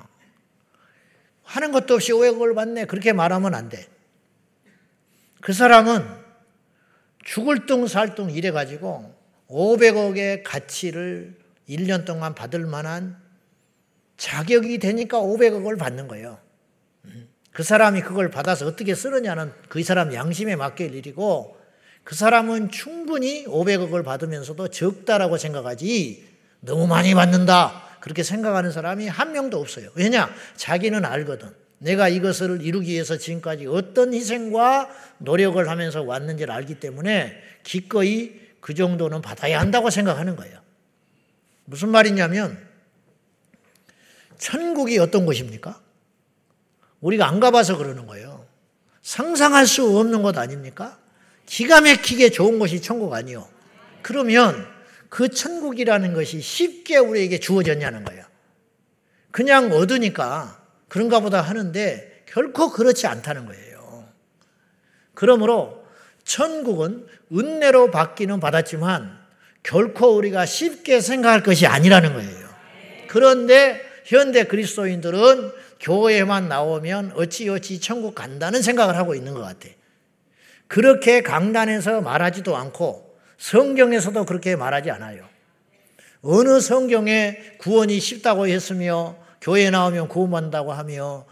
하는 1.55 1.71
것도 1.71 1.93
없이 1.93 2.11
500억을 2.11 2.53
받네. 2.53 2.85
그렇게 2.85 3.13
말하면 3.13 3.55
안 3.55 3.69
돼. 3.69 3.87
그 5.41 5.53
사람은 5.53 6.05
죽을 7.23 7.65
둥 7.65 7.87
살 7.87 8.15
둥 8.15 8.29
이래가지고 8.29 9.13
500억의 9.47 10.41
가치를 10.43 11.35
1년 11.69 12.03
동안 12.05 12.35
받을 12.35 12.65
만한 12.65 13.17
자격이 14.17 14.79
되니까 14.79 15.19
500억을 15.19 15.79
받는 15.79 16.09
거예요. 16.09 16.39
그 17.51 17.63
사람이 17.63 18.01
그걸 18.01 18.29
받아서 18.29 18.67
어떻게 18.67 18.93
쓰느냐는 18.93 19.53
그 19.69 19.81
사람 19.81 20.13
양심에 20.13 20.57
맡길 20.57 20.93
일이고 20.93 21.57
그 22.03 22.15
사람은 22.15 22.69
충분히 22.69 23.45
500억을 23.45 24.03
받으면서도 24.03 24.67
적다라고 24.67 25.37
생각하지 25.37 26.27
너무 26.59 26.85
많이 26.85 27.15
받는다. 27.15 27.84
그렇게 28.05 28.21
생각하는 28.21 28.71
사람이 28.71 29.07
한 29.07 29.31
명도 29.31 29.59
없어요. 29.59 29.89
왜냐? 29.95 30.31
자기는 30.57 31.03
알거든. 31.05 31.49
내가 31.79 32.07
이것을 32.07 32.61
이루기 32.61 32.91
위해서 32.91 33.17
지금까지 33.17 33.65
어떤 33.65 34.13
희생과 34.13 34.91
노력을 35.17 35.67
하면서 35.67 36.03
왔는지를 36.03 36.53
알기 36.53 36.75
때문에 36.75 37.35
기꺼이 37.63 38.39
그 38.61 38.75
정도는 38.75 39.23
받아야 39.23 39.59
한다고 39.59 39.89
생각하는 39.89 40.35
거예요. 40.35 40.59
무슨 41.65 41.89
말이냐면, 41.89 42.59
천국이 44.37 44.99
어떤 44.99 45.25
곳입니까? 45.25 45.81
우리가 47.01 47.27
안 47.27 47.39
가봐서 47.39 47.75
그러는 47.75 48.05
거예요. 48.05 48.45
상상할 49.01 49.65
수 49.65 49.97
없는 49.97 50.21
곳 50.21 50.37
아닙니까? 50.37 50.99
기가 51.47 51.81
막히게 51.81 52.29
좋은 52.29 52.59
곳이 52.59 52.83
천국 52.83 53.15
아니요. 53.15 53.49
그러면 54.03 54.74
그 55.15 55.29
천국이라는 55.29 56.13
것이 56.13 56.41
쉽게 56.41 56.97
우리에게 56.97 57.39
주어졌냐는 57.39 58.03
거예요. 58.03 58.25
그냥 59.31 59.71
얻으니까 59.71 60.61
그런가 60.89 61.21
보다 61.21 61.39
하는데 61.39 62.23
결코 62.25 62.69
그렇지 62.69 63.07
않다는 63.07 63.45
거예요. 63.45 64.09
그러므로 65.13 65.85
천국은 66.25 67.07
은혜로 67.31 67.91
받기는 67.91 68.41
받았지만 68.41 69.17
결코 69.63 70.17
우리가 70.17 70.45
쉽게 70.45 70.99
생각할 70.99 71.43
것이 71.43 71.65
아니라는 71.65 72.11
거예요. 72.11 72.49
그런데 73.07 73.81
현대 74.03 74.43
그리스도인들은 74.43 75.49
교회만 75.79 76.49
나오면 76.49 77.13
어찌어찌 77.15 77.79
천국 77.79 78.15
간다는 78.15 78.61
생각을 78.61 78.97
하고 78.97 79.15
있는 79.15 79.33
것 79.33 79.39
같아. 79.39 79.69
그렇게 80.67 81.21
강단에서 81.21 82.01
말하지도 82.01 82.57
않고 82.57 83.04
성경에서도 83.45 84.25
그렇게 84.25 84.55
말하지 84.55 84.89
않아요. 84.89 85.23
어느 86.23 86.59
성경에 86.59 87.37
구원이 87.59 87.99
쉽다고 87.99 88.47
했으며 88.47 89.15
교회 89.39 89.69
나오면 89.69 90.07
구원받는다고 90.07 90.73
하며 90.73 91.27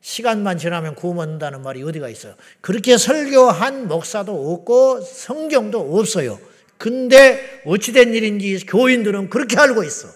시간만 0.00 0.56
지나면 0.56 0.94
구원받는다는 0.94 1.60
말이 1.60 1.82
어디가 1.82 2.08
있어요? 2.08 2.36
그렇게 2.62 2.96
설교한 2.96 3.86
목사도 3.86 4.54
없고 4.54 5.02
성경도 5.02 5.98
없어요. 5.98 6.40
근데 6.78 7.62
어찌된 7.66 8.14
일인지 8.14 8.64
교인들은 8.64 9.28
그렇게 9.28 9.58
알고 9.58 9.84
있어. 9.84 10.08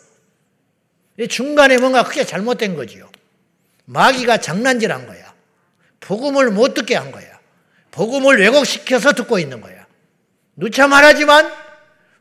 중간에 1.28 1.76
뭔가 1.76 2.02
크게 2.02 2.24
잘못된 2.24 2.76
거지요. 2.76 3.10
마귀가 3.84 4.38
장난질한 4.38 5.06
거야. 5.06 5.34
복음을 6.00 6.50
못 6.50 6.72
듣게 6.72 6.96
한 6.96 7.12
거야. 7.12 7.26
복음을 7.90 8.40
왜곡시켜서 8.40 9.12
듣고 9.12 9.38
있는 9.38 9.60
거야. 9.60 9.81
누차 10.56 10.86
말하지만 10.86 11.52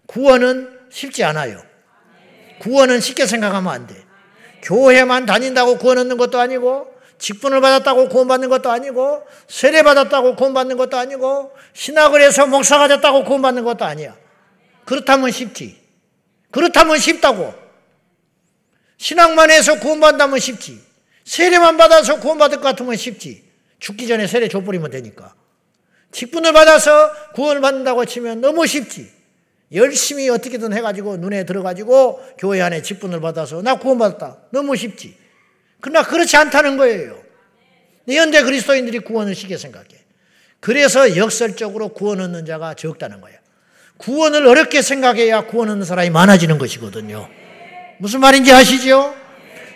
구원은 0.08 0.80
쉽지 0.90 1.24
않아요. 1.24 1.62
구원은 2.60 3.00
쉽게 3.00 3.26
생각하면 3.26 3.74
안 3.74 3.88
돼. 3.88 4.06
교회만 4.62 5.26
다닌다고 5.26 5.78
구원 5.78 5.98
얻는 5.98 6.18
것도 6.18 6.40
아니고 6.40 6.94
직분을 7.18 7.62
받았다고 7.62 8.10
구원받는 8.10 8.50
것도 8.50 8.72
아니고 8.72 9.26
세례 9.48 9.84
받았다고 9.84 10.36
구원받는 10.36 10.78
것도 10.78 10.98
아니고 10.98 11.54
신학을 11.74 12.22
해서 12.22 12.48
목사가 12.48 12.88
됐다고 12.88 13.24
구원받는 13.24 13.64
것도 13.64 13.86
아니야. 13.86 14.16
그렇다면 14.86 15.32
쉽지. 15.32 15.80
그렇다면 16.52 17.00
쉽다고. 17.00 17.54
신학만 18.98 19.52
해서 19.52 19.80
구원받다면 19.80 20.40
쉽지. 20.40 20.82
세례만 21.26 21.78
받아서 21.78 22.20
구원받을 22.20 22.58
것 22.58 22.64
같으면 22.64 22.96
쉽지. 22.96 23.44
죽기 23.80 24.08
전에 24.08 24.28
세례 24.28 24.48
줘버리면 24.48 24.92
되니까. 24.92 25.34
직분을 26.12 26.54
받아서 26.54 27.12
구원을 27.34 27.62
받는다고 27.62 28.06
치면 28.06 28.42
너무 28.42 28.68
쉽지. 28.68 29.12
열심히 29.74 30.30
어떻게든 30.30 30.74
해가지고 30.74 31.18
눈에 31.18 31.46
들어가지고 31.46 32.20
교회 32.38 32.62
안에 32.62 32.82
직분을 32.82 33.22
받아서 33.22 33.62
나 33.62 33.76
구원받았다. 33.76 34.38
너무 34.52 34.76
쉽지. 34.76 35.16
그러나 35.80 36.06
그렇지 36.06 36.36
않다는 36.36 36.78
거예요. 36.78 37.22
현대 38.10 38.44
그리스도인들이 38.44 39.00
구원을 39.00 39.34
쉽게 39.36 39.58
생각해. 39.58 39.88
그래서 40.60 41.16
역설적으로 41.16 41.90
구원 41.90 42.20
얻는 42.20 42.46
자가 42.46 42.74
적다는 42.74 43.22
거예요. 43.22 43.40
구원을 43.98 44.46
어렵게 44.46 44.82
생각해야 44.82 45.46
구원 45.46 45.70
얻는 45.70 45.86
사람이 45.86 46.10
많아지는 46.10 46.58
것이거든요. 46.58 47.30
무슨 48.00 48.20
말인지 48.20 48.52
아시죠? 48.52 49.16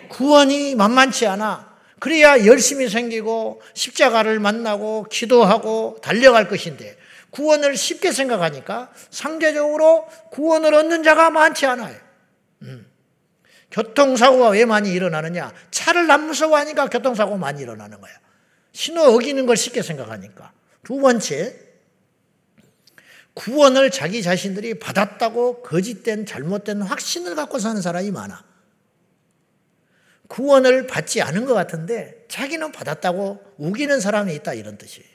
구원이 0.08 0.74
만만치 0.74 1.26
않아. 1.26 1.75
그래야 1.98 2.44
열심히 2.44 2.88
생기고 2.88 3.62
십자가를 3.74 4.38
만나고 4.38 5.06
기도하고 5.10 5.98
달려갈 6.02 6.48
것인데 6.48 6.96
구원을 7.30 7.76
쉽게 7.76 8.12
생각하니까 8.12 8.92
상대적으로 9.10 10.06
구원을 10.30 10.74
얻는 10.74 11.02
자가 11.02 11.30
많지 11.30 11.66
않아요. 11.66 11.96
음. 12.62 12.86
교통사고가 13.70 14.50
왜 14.50 14.64
많이 14.64 14.92
일어나느냐? 14.92 15.52
차를 15.70 16.10
안 16.10 16.26
무서워하니까 16.26 16.88
교통사고 16.88 17.36
많이 17.36 17.60
일어나는 17.62 18.00
거야. 18.00 18.12
신호 18.72 19.02
어기는 19.02 19.44
걸 19.44 19.56
쉽게 19.56 19.82
생각하니까. 19.82 20.52
두 20.82 20.98
번째, 20.98 21.56
구원을 23.34 23.90
자기 23.90 24.22
자신들이 24.22 24.78
받았다고 24.78 25.62
거짓된 25.62 26.24
잘못된 26.24 26.80
확신을 26.80 27.34
갖고 27.34 27.58
사는 27.58 27.82
사람이 27.82 28.10
많아. 28.12 28.45
구원을 30.28 30.86
받지 30.86 31.22
않은 31.22 31.44
것 31.44 31.54
같은데 31.54 32.24
자기는 32.28 32.72
받았다고 32.72 33.54
우기는 33.58 34.00
사람이 34.00 34.34
있다 34.34 34.54
이런 34.54 34.78
뜻이에요. 34.78 35.08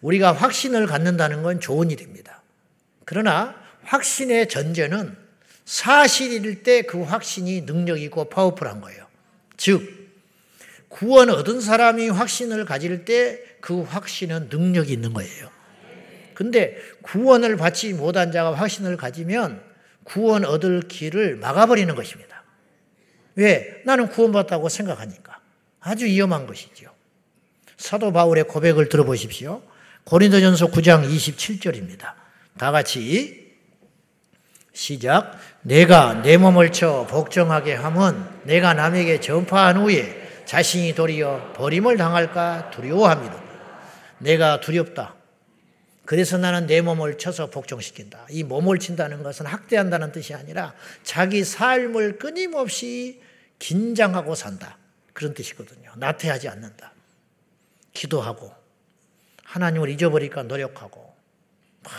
우리가 0.00 0.32
확신을 0.32 0.86
갖는다는 0.86 1.42
건 1.42 1.60
좋은 1.60 1.90
일입니다. 1.90 2.42
그러나 3.04 3.54
확신의 3.84 4.48
전제는 4.48 5.16
사실일 5.64 6.62
때 6.62 6.82
그 6.82 7.02
확신이 7.02 7.64
능력 7.64 8.00
있고 8.00 8.28
파워풀한 8.28 8.80
거예요. 8.80 9.06
즉 9.56 10.02
구원 10.88 11.30
얻은 11.30 11.60
사람이 11.60 12.08
확신을 12.08 12.64
가질 12.64 13.04
때 13.04 13.52
그 13.62 13.82
확신은 13.82 14.48
능력이 14.50 14.92
있는 14.92 15.14
거예요. 15.14 15.48
근데 16.34 16.76
구원을 17.02 17.56
받지 17.56 17.92
못한 17.94 18.32
자가 18.32 18.52
확신을 18.54 18.96
가지면 18.96 19.62
구원 20.02 20.44
얻을 20.44 20.82
길을 20.88 21.36
막아버리는 21.36 21.94
것입니다. 21.94 22.31
왜? 23.34 23.82
나는 23.84 24.08
구원받았다고 24.08 24.68
생각하니까. 24.68 25.38
아주 25.80 26.06
위험한 26.06 26.46
것이죠. 26.46 26.90
사도 27.76 28.12
바울의 28.12 28.44
고백을 28.44 28.88
들어보십시오. 28.88 29.62
고린도전서 30.04 30.68
9장 30.68 31.08
27절입니다. 31.08 32.12
다 32.58 32.70
같이 32.70 33.42
시작. 34.72 35.38
내가 35.62 36.22
내 36.22 36.36
몸을 36.36 36.72
쳐 36.72 37.06
복종하게 37.08 37.74
함은 37.74 38.24
내가 38.44 38.74
남에게 38.74 39.20
전파한 39.20 39.78
후에 39.78 40.42
자신이 40.44 40.94
도리어 40.94 41.52
버림을 41.54 41.96
당할까 41.96 42.70
두려워합니다. 42.70 43.42
내가 44.18 44.60
두렵다. 44.60 45.14
그래서 46.04 46.36
나는 46.36 46.66
내 46.66 46.80
몸을 46.80 47.16
쳐서 47.16 47.48
복종시킨다. 47.48 48.26
이 48.30 48.42
몸을 48.42 48.78
친다는 48.78 49.22
것은 49.22 49.46
학대한다는 49.46 50.12
뜻이 50.12 50.34
아니라 50.34 50.74
자기 51.04 51.44
삶을 51.44 52.18
끊임없이 52.18 53.21
긴장하고 53.62 54.34
산다. 54.34 54.76
그런 55.12 55.34
뜻이거든요. 55.34 55.92
나태하지 55.96 56.48
않는다. 56.48 56.92
기도하고 57.92 58.52
하나님을 59.44 59.88
잊어버리니까 59.90 60.42
노력하고 60.44 61.14
막 61.84 61.92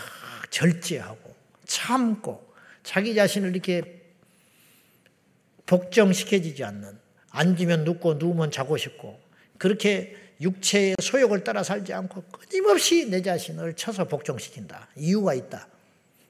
절제하고 0.50 1.34
참고 1.64 2.52
자기 2.82 3.14
자신을 3.14 3.50
이렇게 3.50 4.02
복정시켜지지 5.64 6.64
않는 6.64 6.98
앉으면 7.30 7.84
눕고 7.84 8.14
누우면 8.14 8.50
자고 8.50 8.76
싶고 8.76 9.18
그렇게 9.56 10.16
육체의 10.42 10.96
소욕을 11.00 11.44
따라 11.44 11.62
살지 11.62 11.94
않고 11.94 12.24
끊임없이 12.24 13.08
내 13.08 13.22
자신을 13.22 13.74
쳐서 13.74 14.04
복종시킨다. 14.04 14.88
이유가 14.96 15.32
있다. 15.32 15.68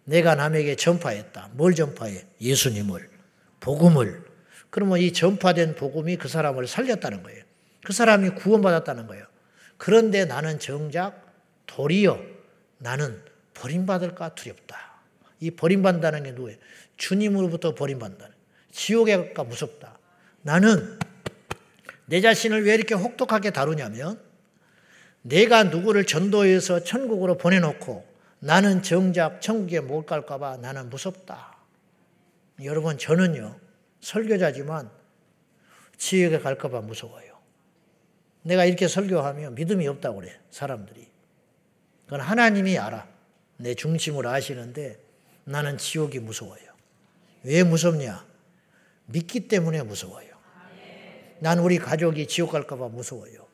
내가 0.05 0.37
남에게 0.37 0.77
전파했다. 0.77 1.51
뭘 1.55 1.75
전파해? 1.75 2.25
예수님을, 2.41 3.11
복음을. 3.59 4.24
그러면 4.75 4.99
이 4.99 5.13
전파된 5.13 5.77
복음이 5.77 6.17
그 6.17 6.27
사람을 6.27 6.67
살렸다는 6.67 7.23
거예요. 7.23 7.45
그 7.85 7.93
사람이 7.93 8.31
구원받았다는 8.31 9.07
거예요. 9.07 9.25
그런데 9.77 10.25
나는 10.25 10.59
정작 10.59 11.33
도리어 11.67 12.21
나는 12.79 13.23
버림받을까 13.55 14.35
두렵다. 14.35 14.77
이 15.39 15.53
버림받는다는 15.53 16.25
게 16.25 16.33
누구예요? 16.33 16.59
주님으로부터 16.97 17.77
버림받는다. 17.77 18.31
지옥에 18.73 19.17
갈까 19.17 19.45
무섭다. 19.45 19.97
나는 20.43 20.99
내 22.07 22.21
자신을 22.21 22.65
왜 22.65 22.75
이렇게 22.75 22.97
혹독하게 22.97 23.51
다루냐면 23.51 24.19
내가 25.23 25.63
누구를 25.63 26.05
전도해서 26.05 26.83
천국으로 26.83 27.39
보내놓고 27.39 28.05
나는 28.41 28.83
정작 28.83 29.41
천국에 29.41 29.79
못 29.79 30.05
갈까봐 30.05 30.57
나는 30.57 30.91
무섭다. 30.91 31.59
여러분, 32.65 32.99
저는요, 32.99 33.63
설교자지만 34.05 34.91
지옥에 35.97 36.39
갈까봐 36.39 36.83
무서워요. 36.83 37.39
내가 38.43 38.67
이렇게 38.67 38.87
설교하면 38.87 39.55
믿음이 39.55 39.89
없다고 39.89 40.21
그래, 40.21 40.39
사람들이. 40.51 41.09
그건 42.05 42.21
하나님이 42.21 42.79
알아. 42.79 43.09
내 43.57 43.75
중심을 43.75 44.27
아시는데 44.27 45.01
나는 45.45 45.79
지옥이 45.79 46.19
무서워요. 46.19 46.75
왜 47.45 47.63
무섭냐? 47.63 48.27
믿기 49.07 49.49
때문에 49.49 49.83
무서워요. 49.83 50.35
난 51.41 51.59
우리 51.59 51.79
가족이 51.79 52.27
지옥 52.27 52.53
갈까봐 52.53 52.89
무서워요. 52.89 53.47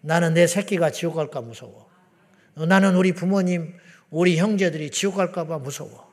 나는 0.00 0.34
내 0.34 0.46
새끼가 0.46 0.90
지옥 0.90 1.14
갈까 1.14 1.40
무서워. 1.40 1.88
나는 2.54 2.96
우리 2.96 3.12
부모님, 3.12 3.76
우리 4.10 4.36
형제들이 4.36 4.90
지옥 4.90 5.16
갈까봐 5.16 5.58
무서워. 5.58 6.12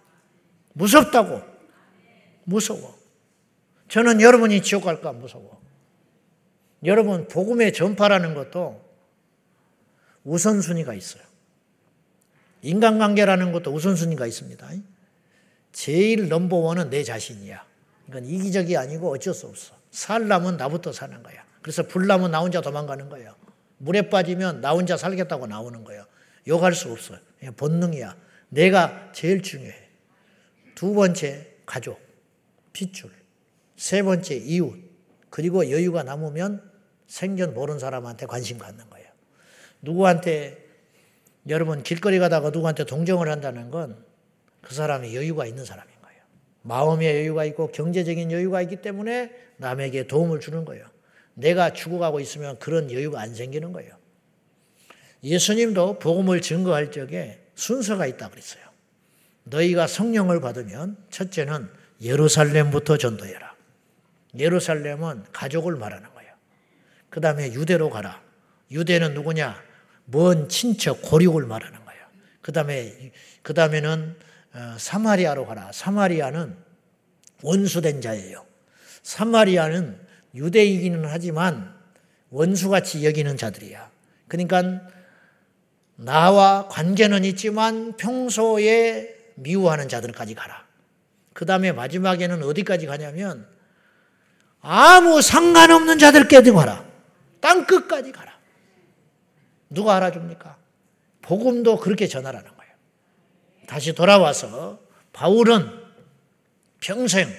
무섭다고. 0.73 1.41
무서워. 2.43 3.02
저는 3.93 4.21
여러분이 4.21 4.63
지옥 4.63 4.85
갈까 4.85 5.13
무서워. 5.13 5.61
여러분, 6.83 7.27
복음의 7.27 7.73
전파라는 7.73 8.33
것도 8.33 8.83
우선순위가 10.23 10.95
있어요. 10.95 11.21
인간관계라는 12.63 13.51
것도 13.51 13.71
우선순위가 13.71 14.25
있습니다. 14.25 14.67
제일 15.73 16.27
넘버원은 16.27 16.89
내 16.89 17.03
자신이야. 17.03 17.63
이건 18.07 18.25
이기적이 18.25 18.77
아니고 18.77 19.11
어쩔 19.13 19.31
수 19.35 19.45
없어. 19.45 19.75
살라면 19.91 20.57
나부터 20.57 20.91
사는 20.91 21.21
거야. 21.21 21.45
그래서 21.61 21.83
불나면 21.83 22.31
나 22.31 22.39
혼자 22.39 22.61
도망가는 22.61 23.09
거예요. 23.09 23.35
물에 23.77 24.09
빠지면 24.09 24.61
나 24.61 24.71
혼자 24.71 24.97
살겠다고 24.97 25.45
나오는 25.45 25.83
거예요. 25.83 26.07
욕할 26.47 26.73
수 26.73 26.91
없어요. 26.91 27.19
본능이야. 27.57 28.17
내가 28.49 29.11
제일 29.13 29.43
중요해. 29.43 29.89
두 30.73 30.95
번째, 30.95 31.57
가족, 31.67 31.99
핏줄. 32.73 33.22
세 33.75 34.03
번째, 34.03 34.35
이웃. 34.35 34.77
그리고 35.29 35.69
여유가 35.71 36.03
남으면 36.03 36.61
생전 37.07 37.53
모르는 37.53 37.79
사람한테 37.79 38.25
관심 38.25 38.57
갖는 38.57 38.89
거예요. 38.89 39.07
누구한테, 39.81 40.63
여러분 41.49 41.83
길거리 41.83 42.19
가다가 42.19 42.51
누구한테 42.51 42.85
동정을 42.85 43.29
한다는 43.29 43.69
건 43.69 44.13
그 44.63 44.73
사람이 44.73 45.15
여유가 45.15 45.45
있는 45.45 45.65
사람인 45.65 45.93
거예요. 46.01 46.21
마음의 46.63 47.07
여유가 47.17 47.45
있고 47.45 47.67
경제적인 47.67 48.31
여유가 48.31 48.61
있기 48.63 48.77
때문에 48.77 49.31
남에게 49.57 50.07
도움을 50.07 50.39
주는 50.39 50.65
거예요. 50.65 50.85
내가 51.35 51.73
죽어가고 51.73 52.19
있으면 52.21 52.57
그런 52.59 52.91
여유가 52.91 53.21
안 53.21 53.35
생기는 53.35 53.73
거예요. 53.73 53.95
예수님도 55.23 55.99
복음을 55.99 56.41
증거할 56.41 56.91
적에 56.91 57.45
순서가 57.55 58.07
있다 58.07 58.29
그랬어요. 58.29 58.63
너희가 59.43 59.87
성령을 59.87 60.39
받으면 60.39 60.97
첫째는 61.09 61.69
예루살렘부터 62.01 62.97
전도해라. 62.97 63.52
예루살렘은 64.37 65.25
가족을 65.31 65.75
말하는 65.75 66.13
거예요. 66.13 66.33
그 67.09 67.21
다음에 67.21 67.53
유대로 67.53 67.89
가라. 67.89 68.21
유대는 68.71 69.13
누구냐? 69.13 69.61
먼 70.05 70.49
친척 70.49 71.01
고륙을 71.01 71.45
말하는 71.45 71.83
거예요. 71.85 72.01
그 72.41 72.51
다음에 72.51 73.11
그 73.41 73.53
다음에는 73.53 74.15
어, 74.53 74.75
사마리아로 74.77 75.45
가라. 75.45 75.71
사마리아는 75.71 76.55
원수된 77.41 78.01
자예요. 78.01 78.45
사마리아는 79.03 79.99
유대이기는 80.35 81.05
하지만 81.05 81.75
원수같이 82.29 83.05
여기는 83.05 83.37
자들이야. 83.37 83.91
그러니까 84.27 84.81
나와 85.95 86.67
관계는 86.69 87.23
있지만 87.25 87.95
평소에 87.97 89.15
미워하는 89.35 89.87
자들까지 89.87 90.33
가라. 90.33 90.65
그 91.33 91.45
다음에 91.45 91.71
마지막에는 91.71 92.43
어디까지 92.43 92.85
가냐면 92.85 93.47
아무 94.63 95.21
상관없는 95.21 95.99
자들께도 95.99 96.55
가라. 96.55 96.85
땅 97.41 97.65
끝까지 97.65 98.13
가라. 98.13 98.33
누가 99.69 99.95
알아줍니까? 99.97 100.55
복음도 101.21 101.77
그렇게 101.77 102.07
전하라는 102.07 102.49
거예요. 102.55 102.73
다시 103.67 103.93
돌아와서 103.93 104.79
바울은 105.11 105.69
평생 106.79 107.29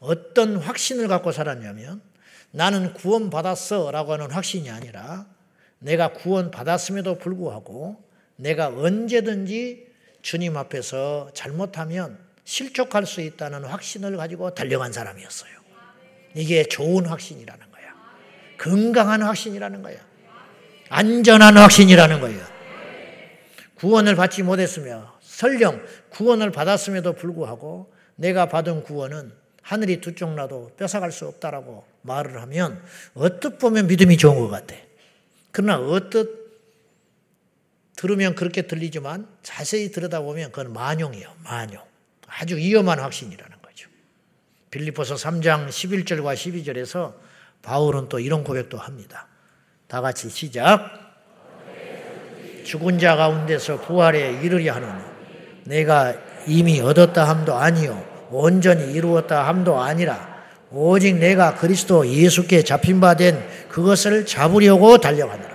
어떤 0.00 0.56
확신을 0.56 1.08
갖고 1.08 1.32
살았냐면 1.32 2.02
나는 2.50 2.92
구원 2.92 3.30
받았어 3.30 3.90
라고 3.90 4.12
하는 4.12 4.30
확신이 4.30 4.70
아니라 4.70 5.26
내가 5.78 6.12
구원 6.12 6.50
받았음에도 6.50 7.18
불구하고 7.18 8.02
내가 8.36 8.68
언제든지 8.68 9.86
주님 10.20 10.56
앞에서 10.58 11.30
잘못하면 11.32 12.18
실족할 12.44 13.06
수 13.06 13.22
있다는 13.22 13.64
확신을 13.64 14.16
가지고 14.18 14.54
달려간 14.54 14.92
사람이었어요. 14.92 15.63
이게 16.34 16.64
좋은 16.64 17.06
확신이라는 17.06 17.70
거야. 17.70 17.84
건강한 18.58 19.22
확신이라는 19.22 19.82
거야. 19.82 19.96
안전한 20.88 21.56
확신이라는 21.56 22.20
거예요. 22.20 22.44
구원을 23.76 24.14
받지 24.16 24.42
못했으며 24.42 25.12
설령 25.20 25.82
구원을 26.10 26.50
받았음에도 26.52 27.14
불구하고 27.14 27.92
내가 28.16 28.46
받은 28.48 28.82
구원은 28.84 29.32
하늘이 29.62 30.00
두 30.00 30.14
쪽 30.14 30.34
나도 30.34 30.72
뺏어갈 30.76 31.10
수 31.10 31.26
없다라고 31.26 31.84
말을 32.02 32.40
하면 32.42 32.82
어떻 33.14 33.58
보면 33.58 33.86
믿음이 33.86 34.16
좋은 34.18 34.38
것 34.38 34.48
같아. 34.48 34.74
그러나 35.50 35.78
어떻 35.78 36.28
들으면 37.96 38.34
그렇게 38.34 38.62
들리지만 38.62 39.26
자세히 39.42 39.90
들여다보면 39.90 40.52
그건 40.52 40.72
만용이에요. 40.72 41.32
만용. 41.44 41.82
아주 42.26 42.56
위험한 42.56 42.98
확신이라는 43.00 43.50
거죠. 43.50 43.53
빌리포서 44.74 45.14
3장 45.14 45.68
11절과 45.68 46.34
12절에서 46.34 47.14
바울은 47.62 48.08
또 48.08 48.18
이런 48.18 48.42
고백도 48.42 48.76
합니다. 48.76 49.28
다 49.86 50.00
같이 50.00 50.28
시작. 50.28 50.90
죽은 52.64 52.98
자 52.98 53.14
가운데서 53.14 53.82
부활에 53.82 54.40
이르려 54.42 54.74
하노니 54.74 55.02
내가 55.66 56.14
이미 56.46 56.80
얻었다 56.80 57.28
함도 57.28 57.54
아니요 57.54 58.04
온전히 58.30 58.92
이루었다 58.92 59.46
함도 59.46 59.80
아니라 59.80 60.34
오직 60.70 61.18
내가 61.18 61.54
그리스도 61.54 62.06
예수께 62.08 62.64
잡힌 62.64 63.00
바 63.00 63.14
된 63.14 63.46
그것을 63.68 64.26
잡으려고 64.26 64.98
달려가노라. 64.98 65.54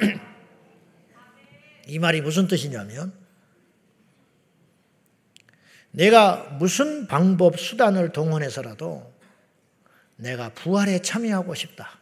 이 1.88 1.98
말이 1.98 2.20
무슨 2.20 2.46
뜻이냐면 2.46 3.14
내가 5.90 6.44
무슨 6.58 7.06
방법 7.06 7.58
수단을 7.58 8.12
동원해서라도 8.12 9.12
내가 10.16 10.50
부활에 10.50 11.00
참여하고 11.00 11.54
싶다. 11.54 11.98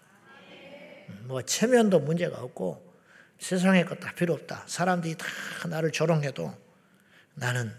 뭐 1.25 1.43
체면도 1.43 2.01
문제가 2.01 2.41
없고 2.41 2.85
세상에 3.39 3.85
것다 3.85 4.13
필요 4.15 4.35
없다. 4.35 4.65
사람들이 4.67 5.17
다 5.17 5.27
나를 5.69 5.93
조롱해도 5.93 6.53
나는 7.35 7.73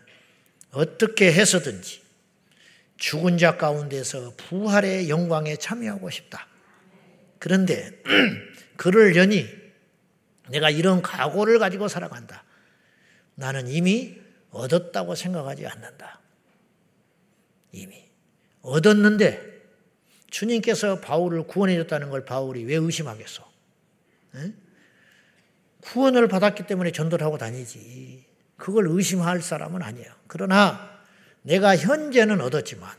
어떻게 0.72 1.32
해서든지 1.34 2.04
죽은 2.98 3.38
자 3.38 3.58
가운데서 3.58 4.34
부활의 4.38 5.10
영광에 5.10 5.56
참여하고 5.56 6.10
싶다. 6.10 6.48
그런데 7.40 7.92
그러려니 8.78 9.48
내가 10.50 10.70
이런 10.70 11.02
각오를 11.02 11.60
가지고 11.60 11.88
살아간다. 11.88 12.44
나는 13.36 13.68
이미 13.68 14.18
얻었다고 14.58 15.16
생각하지 15.16 15.68
않는다. 15.68 16.20
이미 17.72 18.04
얻었는데 18.62 19.58
주님께서 20.30 21.00
바울을 21.00 21.48
구원해 21.48 21.76
줬다는 21.76 22.10
걸 22.10 22.26
바울이 22.26 22.64
왜 22.66 22.76
의심하겠어? 22.76 23.50
에? 24.36 24.54
구원을 25.82 26.28
받았기 26.28 26.68
때문에 26.68 26.92
전도를 26.92 27.26
하고 27.26 27.38
다니지. 27.38 28.26
그걸 28.58 28.88
의심할 28.88 29.42
사람은 29.42 29.82
아니에요. 29.82 30.12
그러나 30.28 30.98
내가 31.44 31.78
현재는 31.78 32.42
얻었지만 32.42 32.90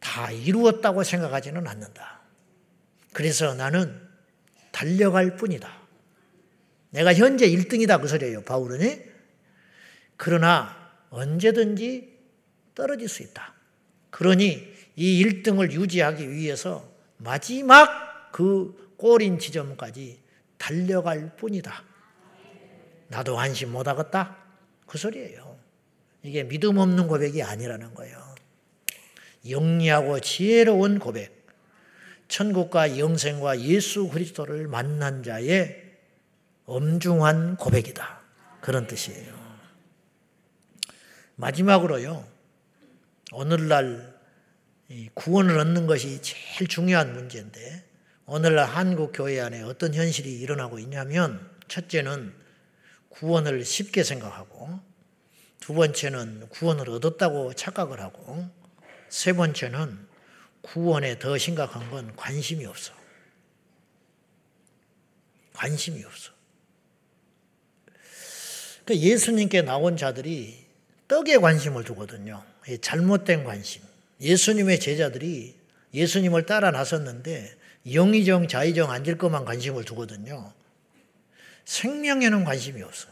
다 0.00 0.30
이루었다고 0.30 1.04
생각하지는 1.04 1.66
않는다. 1.66 2.20
그래서 3.12 3.54
나는 3.54 4.00
달려갈 4.72 5.36
뿐이다. 5.36 5.70
내가 6.90 7.14
현재 7.14 7.48
1등이다 7.48 8.00
그 8.00 8.08
소리예요. 8.08 8.42
바울은. 8.42 9.07
그러나 10.18 10.76
언제든지 11.08 12.18
떨어질 12.74 13.08
수 13.08 13.22
있다. 13.22 13.54
그러니 14.10 14.74
이 14.96 15.24
1등을 15.24 15.72
유지하기 15.72 16.30
위해서 16.30 16.86
마지막 17.16 18.30
그 18.32 18.94
꼬린 18.98 19.38
지점까지 19.38 20.20
달려갈 20.58 21.34
뿐이다. 21.36 21.84
나도 23.08 23.38
안심 23.38 23.72
못 23.72 23.86
하겠다. 23.86 24.36
그 24.86 24.98
소리예요. 24.98 25.56
이게 26.22 26.42
믿음 26.42 26.78
없는 26.78 27.06
고백이 27.06 27.42
아니라는 27.42 27.94
거예요. 27.94 28.34
영리하고 29.48 30.20
지혜로운 30.20 30.98
고백. 30.98 31.46
천국과 32.26 32.98
영생과 32.98 33.60
예수 33.60 34.08
그리스도를 34.08 34.66
만난 34.66 35.22
자의 35.22 35.80
엄중한 36.66 37.56
고백이다. 37.56 38.20
그런 38.60 38.86
뜻이에요. 38.86 39.37
마지막으로요. 41.38 42.26
오늘날 43.32 44.18
구원을 45.14 45.58
얻는 45.58 45.86
것이 45.86 46.20
제일 46.20 46.68
중요한 46.68 47.12
문제인데 47.12 47.84
오늘날 48.26 48.66
한국 48.66 49.12
교회 49.12 49.40
안에 49.40 49.62
어떤 49.62 49.94
현실이 49.94 50.40
일어나고 50.40 50.78
있냐면 50.80 51.48
첫째는 51.68 52.34
구원을 53.10 53.64
쉽게 53.64 54.02
생각하고 54.02 54.80
두 55.60 55.74
번째는 55.74 56.48
구원을 56.48 56.90
얻었다고 56.90 57.54
착각을 57.54 58.00
하고 58.00 58.48
세 59.08 59.32
번째는 59.32 60.08
구원에 60.62 61.18
더 61.18 61.38
심각한 61.38 61.88
건 61.90 62.14
관심이 62.16 62.66
없어. 62.66 62.92
관심이 65.52 66.02
없어. 66.04 66.32
그러니까 68.84 69.06
예수님께 69.06 69.62
나온 69.62 69.96
자들이 69.96 70.67
떡에 71.08 71.38
관심을 71.38 71.84
두거든요. 71.84 72.44
잘못된 72.80 73.44
관심. 73.44 73.82
예수님의 74.20 74.78
제자들이 74.78 75.56
예수님을 75.94 76.44
따라 76.44 76.70
나섰는데 76.70 77.56
영의정, 77.92 78.46
자의정 78.46 78.90
앉을 78.90 79.16
것만 79.16 79.44
관심을 79.44 79.84
두거든요. 79.84 80.52
생명에는 81.64 82.44
관심이 82.44 82.82
없어. 82.82 83.08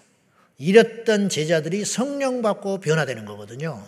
이랬던 0.59 1.29
제자들이 1.29 1.85
성령 1.85 2.43
받고 2.43 2.81
변화되는 2.81 3.25
거거든요. 3.25 3.87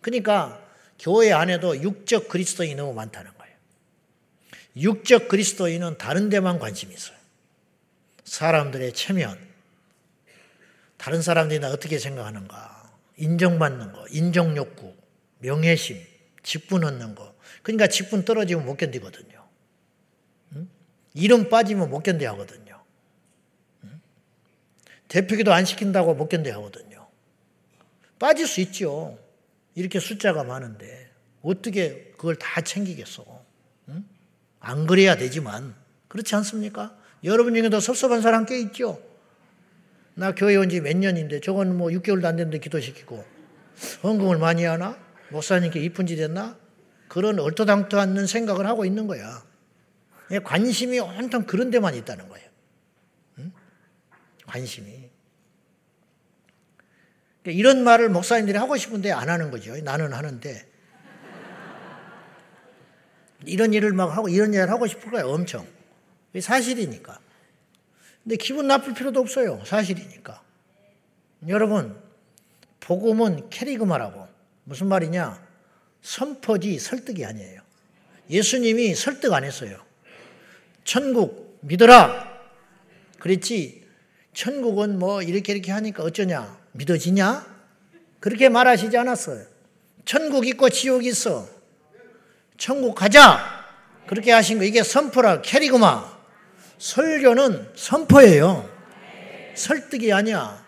그러니까 0.00 0.62
교회 0.98 1.32
안에도 1.32 1.80
육적 1.80 2.28
그리스도인이 2.28 2.74
너무 2.74 2.92
많다는 2.94 3.30
거예요. 3.36 3.54
육적 4.76 5.28
그리스도인은 5.28 5.98
다른 5.98 6.28
데만 6.28 6.58
관심이 6.58 6.94
있어요. 6.94 7.16
사람들의 8.24 8.92
체면, 8.92 9.38
다른 10.96 11.22
사람들이 11.22 11.60
나 11.60 11.70
어떻게 11.70 11.98
생각하는가, 11.98 12.79
인정받는 13.20 13.92
거, 13.92 14.06
인정욕구, 14.08 14.96
명예심, 15.38 16.00
직분 16.42 16.84
얻는 16.84 17.14
거. 17.14 17.34
그러니까 17.62 17.86
직분 17.86 18.24
떨어지면 18.24 18.64
못 18.64 18.76
견디거든요. 18.76 19.40
이름 21.14 21.48
빠지면 21.48 21.90
못 21.90 22.02
견뎌 22.02 22.30
하거든요. 22.30 22.82
대표기도 25.08 25.52
안 25.52 25.64
시킨다고 25.64 26.14
못 26.14 26.28
견뎌 26.28 26.52
하거든요. 26.54 27.08
빠질 28.18 28.46
수 28.46 28.60
있죠. 28.60 29.18
이렇게 29.74 29.98
숫자가 29.98 30.44
많은데 30.44 31.10
어떻게 31.42 32.12
그걸 32.16 32.36
다 32.36 32.60
챙기겠어? 32.60 33.44
응? 33.88 34.04
안 34.60 34.86
그래야 34.86 35.16
되지만 35.16 35.74
그렇지 36.08 36.34
않습니까? 36.36 36.96
여러분 37.24 37.54
중에도 37.54 37.80
섭섭한 37.80 38.22
사람 38.22 38.46
꽤 38.46 38.60
있죠. 38.60 39.02
나 40.20 40.34
교회 40.34 40.54
온 40.56 40.68
지 40.68 40.82
몇 40.82 40.98
년인데 40.98 41.40
저건 41.40 41.78
뭐 41.78 41.88
6개월도 41.88 42.26
안 42.26 42.36
됐는데 42.36 42.58
기도시키고 42.58 43.24
헌금을 44.02 44.36
많이 44.36 44.64
하나? 44.64 44.98
목사님께 45.30 45.80
이쁜 45.80 46.06
짓 46.06 46.18
했나? 46.20 46.58
그런 47.08 47.40
얼토당토 47.40 47.98
않는 47.98 48.26
생각을 48.26 48.66
하고 48.66 48.84
있는 48.84 49.06
거야. 49.06 49.42
관심이 50.44 50.98
온통 51.00 51.44
그런 51.44 51.70
데만 51.70 51.94
있다는 51.94 52.28
거예요. 52.28 52.48
응? 53.38 53.52
관심이. 54.46 55.08
그러니까 57.42 57.58
이런 57.58 57.82
말을 57.82 58.10
목사님들이 58.10 58.58
하고 58.58 58.76
싶은데 58.76 59.12
안 59.12 59.30
하는 59.30 59.50
거죠. 59.50 59.74
나는 59.80 60.12
하는데. 60.12 60.68
이런 63.46 63.72
일을 63.72 63.94
막 63.94 64.14
하고 64.14 64.28
이런 64.28 64.52
일을 64.52 64.70
하고 64.70 64.86
싶을 64.86 65.10
거야, 65.12 65.24
엄청. 65.24 65.66
사실이니까. 66.38 67.18
근데 68.22 68.36
기분 68.36 68.66
나쁠 68.66 68.94
필요도 68.94 69.20
없어요. 69.20 69.62
사실이니까. 69.64 70.42
여러분, 71.48 71.96
복음은 72.80 73.50
캐리그마라고. 73.50 74.28
무슨 74.64 74.88
말이냐? 74.88 75.40
선포지 76.02 76.78
설득이 76.78 77.24
아니에요. 77.24 77.60
예수님이 78.28 78.94
설득 78.94 79.32
안 79.32 79.44
했어요. 79.44 79.78
천국 80.84 81.58
믿어라. 81.62 82.28
그랬지. 83.18 83.80
천국은 84.32 84.98
뭐 84.98 85.22
이렇게 85.22 85.52
이렇게 85.52 85.72
하니까 85.72 86.02
어쩌냐? 86.02 86.58
믿어지냐? 86.72 87.46
그렇게 88.20 88.48
말하시지 88.48 88.96
않았어요. 88.96 89.44
천국 90.04 90.46
있고 90.46 90.68
지옥 90.68 91.04
있어. 91.04 91.48
천국 92.56 92.94
가자. 92.94 93.66
그렇게 94.06 94.32
하신 94.32 94.58
거 94.58 94.64
이게 94.64 94.82
선포라 94.82 95.42
캐리구마. 95.42 96.19
설교는 96.80 97.68
선포예요. 97.76 98.68
설득이 99.54 100.12
아니야. 100.12 100.64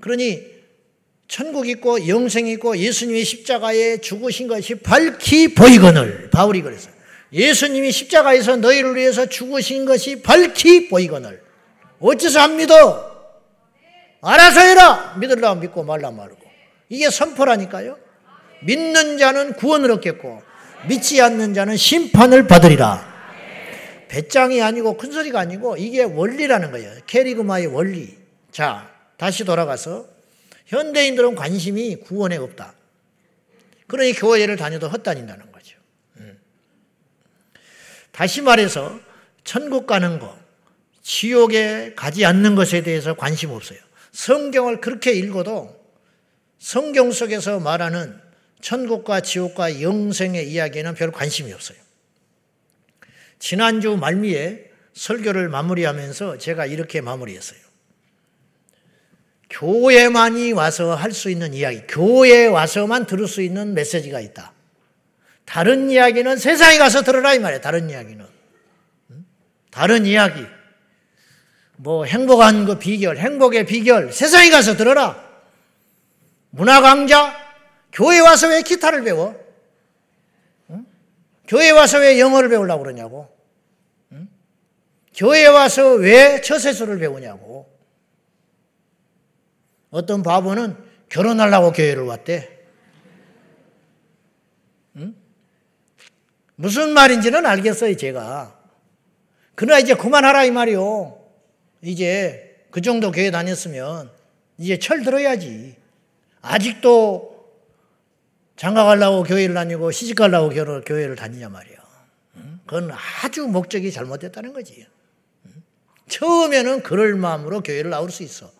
그러니 0.00 0.42
천국 1.28 1.68
있고 1.68 2.08
영생 2.08 2.46
있고 2.46 2.76
예수님이 2.78 3.22
십자가에 3.24 3.98
죽으신 3.98 4.48
것이 4.48 4.76
밝히 4.76 5.54
보이거늘 5.54 6.30
바울이 6.30 6.62
그랬어요. 6.62 6.94
예수님이 7.32 7.92
십자가에서 7.92 8.56
너희를 8.56 8.96
위해서 8.96 9.26
죽으신 9.26 9.84
것이 9.84 10.22
밝히 10.22 10.88
보이거늘 10.88 11.42
어째서 12.00 12.40
안 12.40 12.56
믿어? 12.56 13.14
알아서 14.22 14.60
해라. 14.60 15.16
믿으려면 15.20 15.60
믿고 15.60 15.84
말라 15.84 16.10
말고. 16.10 16.38
이게 16.88 17.10
선포라니까요. 17.10 17.98
믿는 18.62 19.18
자는 19.18 19.52
구원을 19.52 19.90
얻겠고 19.90 20.42
믿지 20.88 21.20
않는 21.20 21.52
자는 21.52 21.76
심판을 21.76 22.46
받으리라. 22.46 23.15
배짱이 24.08 24.62
아니고 24.62 24.96
큰 24.96 25.12
소리가 25.12 25.40
아니고 25.40 25.76
이게 25.76 26.02
원리라는 26.02 26.70
거예요. 26.70 26.92
캐리그마의 27.06 27.66
원리. 27.66 28.16
자, 28.50 28.90
다시 29.16 29.44
돌아가서 29.44 30.06
현대인들은 30.66 31.34
관심이 31.34 31.96
구원에 31.96 32.36
없다. 32.36 32.74
그러니 33.86 34.12
교회를 34.14 34.56
다녀도 34.56 34.88
헛다닌다는 34.88 35.52
거죠. 35.52 35.78
음. 36.16 36.38
다시 38.12 38.42
말해서 38.42 38.98
천국 39.44 39.86
가는 39.86 40.18
거, 40.18 40.36
지옥에 41.02 41.94
가지 41.94 42.24
않는 42.24 42.56
것에 42.56 42.82
대해서 42.82 43.14
관심 43.14 43.50
없어요. 43.50 43.78
성경을 44.12 44.80
그렇게 44.80 45.12
읽어도 45.12 45.76
성경 46.58 47.12
속에서 47.12 47.60
말하는 47.60 48.18
천국과 48.60 49.20
지옥과 49.20 49.82
영생의 49.82 50.50
이야기에는 50.50 50.94
별 50.94 51.12
관심이 51.12 51.52
없어요. 51.52 51.78
지난주 53.38 53.96
말미에 53.96 54.70
설교를 54.94 55.48
마무리하면서 55.48 56.38
제가 56.38 56.66
이렇게 56.66 57.00
마무리했어요. 57.00 57.60
교회만이 59.50 60.52
와서 60.52 60.94
할 60.94 61.12
수 61.12 61.30
있는 61.30 61.54
이야기, 61.54 61.82
교회에 61.86 62.46
와서만 62.46 63.06
들을 63.06 63.28
수 63.28 63.42
있는 63.42 63.74
메시지가 63.74 64.20
있다. 64.20 64.52
다른 65.44 65.90
이야기는 65.90 66.36
세상에 66.36 66.78
가서 66.78 67.02
들어라 67.02 67.34
이 67.34 67.38
말이에요. 67.38 67.60
다른 67.60 67.88
이야기는. 67.88 68.26
다른 69.70 70.06
이야기. 70.06 70.44
뭐 71.76 72.04
행복한 72.04 72.64
그 72.64 72.78
비결, 72.78 73.18
행복의 73.18 73.66
비결 73.66 74.12
세상에 74.12 74.50
가서 74.50 74.76
들어라. 74.76 75.22
문화 76.50 76.80
강좌 76.80 77.36
교회 77.92 78.18
와서 78.18 78.48
왜 78.48 78.62
기타를 78.62 79.04
배워? 79.04 79.38
응? 81.46 81.48
교회 81.48 81.70
와서 81.70 81.98
왜 81.98 82.18
영어를 82.18 82.48
배우려고 82.48 82.82
그러냐고? 82.82 83.28
응? 84.12 84.28
교회 85.14 85.46
와서 85.46 85.94
왜 85.94 86.40
처세술을 86.40 86.98
배우냐고? 86.98 87.66
어떤 89.90 90.22
바보는 90.22 90.76
결혼하려고 91.08 91.72
교회를 91.72 92.04
왔대. 92.04 92.58
응? 94.96 95.14
무슨 96.56 96.90
말인지는 96.90 97.46
알겠어요, 97.46 97.96
제가. 97.96 98.58
그러나 99.54 99.78
이제 99.78 99.94
그만하라 99.94 100.44
이 100.44 100.50
말이요. 100.50 101.18
이제 101.82 102.66
그 102.70 102.80
정도 102.80 103.10
교회 103.10 103.30
다녔으면 103.30 104.10
이제 104.58 104.78
철 104.78 105.02
들어야지. 105.02 105.76
아직도 106.42 107.35
장가 108.56 108.84
가려고 108.84 109.22
교회를 109.22 109.54
다니고 109.54 109.90
시집 109.90 110.16
가려고 110.16 110.48
교회를 110.48 111.16
다니냐 111.16 111.48
말이야. 111.48 111.76
그건 112.66 112.90
아주 113.22 113.46
목적이 113.46 113.92
잘못됐다는 113.92 114.52
거지. 114.52 114.86
처음에는 116.08 116.82
그럴 116.82 117.14
마음으로 117.16 117.62
교회를 117.62 117.90
나올 117.90 118.10
수 118.10 118.22
있어. 118.22 118.50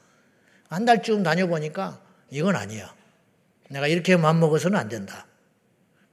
한 0.69 0.85
달쯤 0.85 1.23
다녀보니까 1.23 2.01
이건 2.31 2.57
아니야. 2.57 2.95
내가 3.69 3.87
이렇게 3.87 4.17
마음먹어서는 4.17 4.79
안 4.79 4.89
된다. 4.89 5.27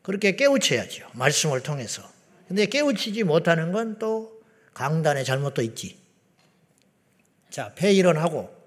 그렇게 0.01 0.35
깨우쳐야죠. 0.35 1.09
말씀을 1.13 1.61
통해서. 1.61 2.03
근데 2.47 2.65
깨우치지 2.65 3.23
못하는 3.23 3.71
건 3.71 3.97
또 3.99 4.33
강단의 4.73 5.23
잘못도 5.23 5.61
있지. 5.61 5.97
자, 7.49 7.73
폐일원하고 7.75 8.62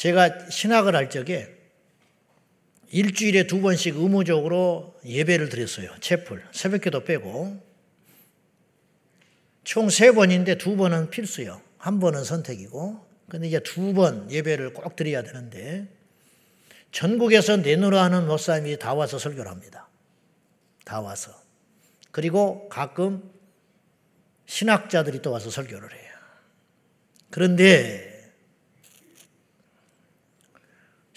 제가 0.00 0.48
신학을 0.48 0.96
할 0.96 1.10
적에 1.10 1.54
일주일에 2.88 3.46
두 3.46 3.60
번씩 3.60 3.96
의무적으로 3.96 4.98
예배를 5.04 5.50
드렸어요. 5.50 5.90
채플. 6.00 6.42
새벽기도 6.52 7.04
빼고. 7.04 7.62
총 9.62 9.90
세 9.90 10.12
번인데 10.12 10.56
두 10.56 10.74
번은 10.78 11.10
필수요. 11.10 11.60
한 11.76 12.00
번은 12.00 12.24
선택이고. 12.24 13.06
근데 13.28 13.48
이제 13.48 13.60
두 13.60 13.92
번 13.92 14.30
예배를 14.30 14.72
꼭 14.72 14.96
드려야 14.96 15.22
되는데 15.22 15.86
전국에서 16.92 17.58
내노라 17.58 18.02
하는 18.02 18.26
목사님이 18.26 18.78
다 18.78 18.94
와서 18.94 19.18
설교를 19.18 19.50
합니다. 19.50 19.86
다 20.86 21.02
와서. 21.02 21.30
그리고 22.10 22.70
가끔 22.70 23.30
신학자들이 24.46 25.20
또 25.20 25.30
와서 25.30 25.50
설교를 25.50 25.92
해요. 25.92 26.14
그런데 27.28 28.09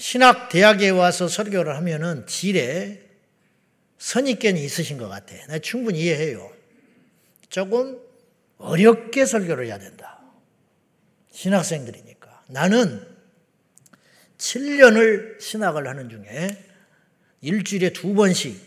신학 0.04 0.50
대학에 0.50 0.90
와서 0.90 1.30
설교를 1.30 1.78
하면은 1.78 2.28
질에 2.28 3.02
선입견이 4.00 4.62
있으신 4.62 4.98
것 4.98 5.08
같아. 5.08 5.34
나 5.48 5.60
충분히 5.60 6.02
이해해요. 6.02 6.52
조금 7.48 8.02
어렵게 8.58 9.26
설교를 9.26 9.68
해야 9.68 9.80
된다. 9.80 10.20
신학생들이니까. 11.32 12.44
나는 12.50 13.02
7년을 14.38 15.40
신학을 15.40 15.88
하는 15.88 16.10
중에 16.10 16.50
일주일에 17.40 17.94
두 17.94 18.14
번씩 18.14 18.60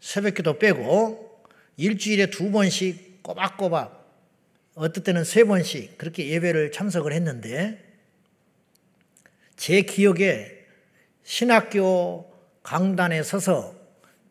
새벽 0.00 0.34
기도 0.34 0.58
빼고 0.58 1.44
일주일에 1.76 2.26
두 2.26 2.50
번씩 2.50 3.22
꼬박꼬박 3.22 4.04
어떨 4.74 5.04
때는 5.04 5.22
세 5.22 5.44
번씩 5.44 5.96
그렇게 5.96 6.26
예배를 6.26 6.72
참석을 6.72 7.12
했는데 7.12 7.78
제 9.56 9.82
기억에 9.82 10.61
신학교 11.24 12.30
강단에 12.62 13.22
서서 13.22 13.74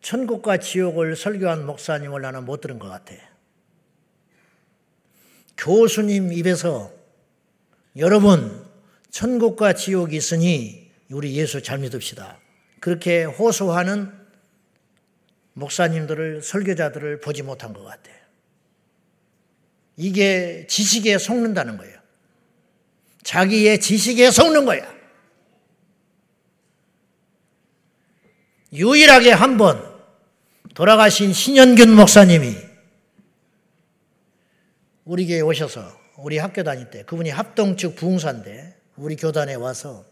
천국과 0.00 0.58
지옥을 0.58 1.16
설교한 1.16 1.64
목사님을 1.64 2.22
나는 2.22 2.44
못 2.44 2.60
들은 2.60 2.78
것 2.78 2.88
같아. 2.88 3.14
교수님 5.56 6.32
입에서 6.32 6.92
여러분 7.96 8.66
천국과 9.10 9.74
지옥이 9.74 10.16
있으니 10.16 10.90
우리 11.10 11.36
예수 11.36 11.62
잘 11.62 11.78
믿읍시다. 11.78 12.38
그렇게 12.80 13.24
호소하는 13.24 14.12
목사님들을 15.52 16.42
설교자들을 16.42 17.20
보지 17.20 17.42
못한 17.42 17.72
것 17.72 17.84
같아. 17.84 18.10
이게 19.96 20.66
지식에 20.66 21.18
속는다는 21.18 21.76
거예요. 21.76 22.00
자기의 23.22 23.80
지식에 23.80 24.30
속는 24.30 24.64
거야. 24.64 25.01
유일하게 28.72 29.32
한 29.32 29.56
번 29.58 29.90
돌아가신 30.74 31.32
신현균 31.32 31.94
목사님이 31.94 32.56
우리 35.04 35.26
교회에 35.26 35.40
오셔서 35.40 36.00
우리 36.18 36.38
학교 36.38 36.62
다닐 36.62 36.88
때 36.90 37.02
그분이 37.04 37.30
합동 37.30 37.76
측 37.76 37.96
부흥사인데 37.96 38.80
우리 38.96 39.16
교단에 39.16 39.54
와서 39.54 40.06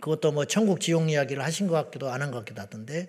그것도 0.00 0.32
뭐 0.32 0.44
천국 0.44 0.80
지옥 0.80 1.10
이야기를 1.10 1.42
하신 1.42 1.66
것 1.66 1.74
같기도 1.74 2.10
안 2.10 2.20
한 2.22 2.30
것 2.30 2.38
같기도 2.40 2.60
하던데 2.60 3.08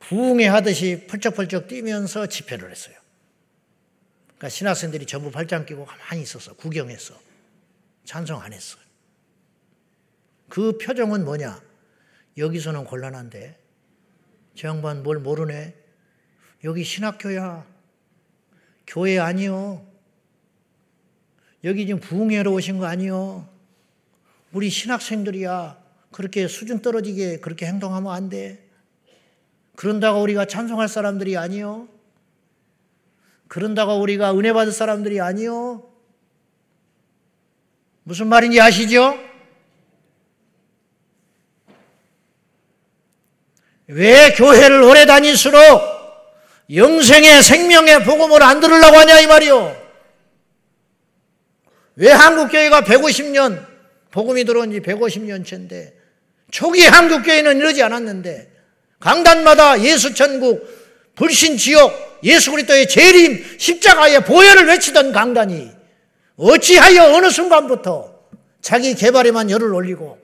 부흥회 0.00 0.46
하듯이 0.46 1.06
펄쩍펄쩍 1.08 1.66
뛰면서 1.66 2.26
집회를 2.28 2.70
했어요. 2.70 2.94
그러니까 4.28 4.48
신학생들이 4.48 5.06
전부 5.06 5.32
발장 5.32 5.66
끼고 5.66 5.84
가만히 5.84 6.22
있었어. 6.22 6.54
구경했어. 6.54 7.14
찬성 8.04 8.40
안 8.40 8.52
했어. 8.52 8.78
그 10.48 10.78
표정은 10.78 11.24
뭐냐? 11.24 11.60
여기서는 12.38 12.84
곤란한데 12.84 13.58
저 14.54 14.68
양반 14.68 15.02
뭘 15.02 15.18
모르네. 15.18 15.74
여기 16.64 16.84
신학교야. 16.84 17.66
교회 18.86 19.18
아니요. 19.18 19.86
여기 21.64 21.86
지금 21.86 22.00
부흥회로 22.00 22.52
오신 22.52 22.78
거 22.78 22.86
아니요. 22.86 23.48
우리 24.52 24.70
신학생들이야. 24.70 25.78
그렇게 26.10 26.48
수준 26.48 26.80
떨어지게 26.80 27.40
그렇게 27.40 27.66
행동하면 27.66 28.12
안 28.12 28.28
돼. 28.28 28.66
그런다고 29.76 30.22
우리가 30.22 30.46
찬송할 30.46 30.88
사람들이 30.88 31.36
아니요. 31.36 31.86
그런다고 33.46 34.00
우리가 34.00 34.36
은혜 34.36 34.52
받을 34.52 34.72
사람들이 34.72 35.20
아니요. 35.20 35.88
무슨 38.02 38.28
말인지 38.28 38.60
아시죠? 38.60 39.27
왜 43.88 44.32
교회를 44.32 44.82
오래 44.82 45.06
다닐수록 45.06 45.82
영생의 46.72 47.42
생명의 47.42 48.04
복음을 48.04 48.42
안 48.42 48.60
들으려고 48.60 48.96
하냐 48.98 49.20
이 49.20 49.26
말이요. 49.26 49.76
왜 51.96 52.12
한국교회가 52.12 52.82
150년 52.82 53.66
복음이 54.10 54.44
들어온 54.44 54.70
지 54.70 54.80
150년째인데 54.80 55.92
초기 56.50 56.84
한국교회는 56.84 57.56
이러지 57.56 57.82
않았는데 57.82 58.52
강단마다 59.00 59.80
예수 59.82 60.14
천국 60.14 60.66
불신 61.14 61.56
지옥 61.56 62.20
예수 62.22 62.50
그리스도의 62.50 62.88
재림 62.88 63.58
십자가의 63.58 64.24
보혈을 64.24 64.66
외치던 64.66 65.12
강단이 65.12 65.70
어찌하여 66.36 67.14
어느 67.14 67.30
순간부터 67.30 68.14
자기 68.60 68.94
개발에만 68.94 69.50
열을 69.50 69.72
올리고 69.72 70.18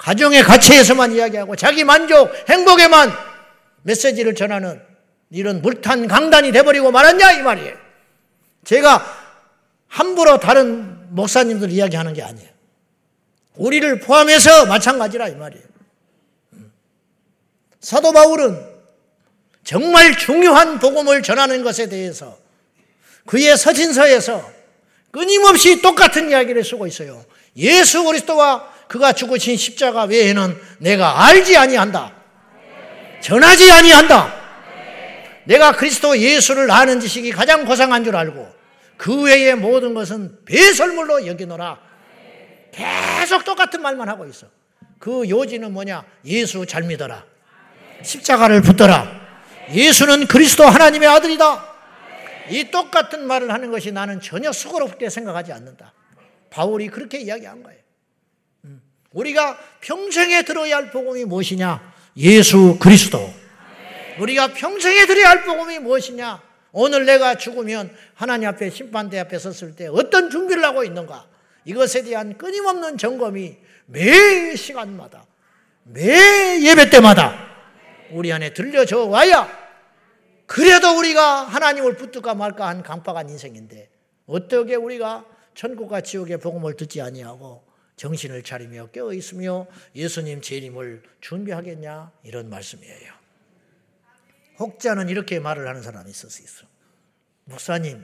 가정의 0.00 0.42
가치에서만 0.42 1.12
이야기하고 1.12 1.56
자기 1.56 1.84
만족, 1.84 2.32
행복에만 2.48 3.12
메시지를 3.82 4.34
전하는 4.34 4.80
이런 5.28 5.60
물탄 5.60 6.08
강단이 6.08 6.52
돼버리고 6.52 6.90
말았냐 6.90 7.32
이 7.32 7.42
말이에요. 7.42 7.76
제가 8.64 9.04
함부로 9.88 10.40
다른 10.40 11.14
목사님들 11.14 11.70
이야기하는 11.70 12.14
게 12.14 12.22
아니에요. 12.22 12.48
우리를 13.56 14.00
포함해서 14.00 14.64
마찬가지라 14.66 15.28
이 15.28 15.34
말이에요. 15.34 15.64
사도 17.80 18.12
바울은 18.12 18.58
정말 19.64 20.16
중요한 20.16 20.78
복음을 20.78 21.22
전하는 21.22 21.62
것에 21.62 21.90
대해서 21.90 22.38
그의 23.26 23.54
서신서에서 23.58 24.50
끊임없이 25.10 25.82
똑같은 25.82 26.30
이야기를 26.30 26.64
쓰고 26.64 26.86
있어요. 26.86 27.22
예수 27.56 28.02
그리스도와 28.04 28.69
그가 28.90 29.12
죽으신 29.12 29.56
십자가 29.56 30.02
외에는 30.02 30.60
내가 30.78 31.26
알지 31.26 31.56
아니한다. 31.56 32.12
전하지 33.20 33.70
아니한다. 33.70 34.34
내가 35.44 35.76
그리스도 35.76 36.18
예수를 36.18 36.68
아는 36.72 36.98
지식이 36.98 37.30
가장 37.30 37.64
고상한 37.64 38.02
줄 38.02 38.16
알고 38.16 38.52
그 38.96 39.22
외의 39.22 39.54
모든 39.54 39.94
것은 39.94 40.44
배설물로 40.44 41.28
여기노라. 41.28 41.78
계속 42.72 43.44
똑같은 43.44 43.80
말만 43.80 44.08
하고 44.08 44.26
있어. 44.26 44.48
그 44.98 45.28
요지는 45.28 45.72
뭐냐? 45.72 46.04
예수 46.24 46.66
잘 46.66 46.82
믿어라. 46.82 47.24
십자가를 48.02 48.60
붙더라. 48.60 49.08
예수는 49.72 50.26
그리스도 50.26 50.64
하나님의 50.64 51.08
아들이다. 51.08 51.64
이 52.48 52.72
똑같은 52.72 53.24
말을 53.24 53.52
하는 53.52 53.70
것이 53.70 53.92
나는 53.92 54.20
전혀 54.20 54.50
수고롭게 54.50 55.10
생각하지 55.10 55.52
않는다. 55.52 55.92
바울이 56.50 56.88
그렇게 56.88 57.20
이야기한 57.20 57.62
거예요. 57.62 57.78
음. 59.12 59.18
우리가 59.18 59.58
평생에 59.80 60.42
들어야 60.42 60.76
할 60.76 60.90
복음이 60.90 61.24
무엇이냐? 61.24 61.92
예수 62.16 62.78
그리스도. 62.80 63.32
우리가 64.18 64.52
평생에 64.52 65.06
들어야 65.06 65.30
할 65.30 65.44
복음이 65.44 65.78
무엇이냐? 65.80 66.42
오늘 66.72 67.04
내가 67.04 67.34
죽으면 67.34 67.94
하나님 68.14 68.48
앞에 68.48 68.70
심판대 68.70 69.18
앞에 69.18 69.38
섰을 69.38 69.74
때 69.74 69.88
어떤 69.88 70.30
준비를 70.30 70.64
하고 70.64 70.84
있는가? 70.84 71.26
이것에 71.64 72.02
대한 72.02 72.38
끊임없는 72.38 72.98
점검이 72.98 73.56
매 73.86 74.54
시간마다, 74.54 75.26
매 75.82 76.62
예배 76.62 76.90
때마다 76.90 77.48
우리 78.12 78.32
안에 78.32 78.54
들려져 78.54 79.04
와야 79.04 79.48
그래도 80.46 80.96
우리가 80.96 81.44
하나님을 81.44 81.96
붙들까 81.96 82.34
말까 82.34 82.68
한 82.68 82.82
강박한 82.82 83.28
인생인데 83.28 83.88
어떻게 84.26 84.76
우리가 84.76 85.24
천국과 85.54 86.00
지옥의 86.00 86.38
복음을 86.38 86.76
듣지 86.76 87.00
아니하고 87.00 87.69
정신을 88.00 88.42
차리며 88.42 88.86
깨어 88.92 89.12
있으며 89.12 89.66
예수님 89.94 90.40
재림을 90.40 91.02
준비하겠냐 91.20 92.10
이런 92.24 92.48
말씀이에요. 92.48 93.12
혹자는 94.58 95.10
이렇게 95.10 95.38
말을 95.38 95.68
하는 95.68 95.82
사람이 95.82 96.08
있을 96.08 96.30
수 96.30 96.42
있어. 96.42 96.66
목사님, 97.44 98.02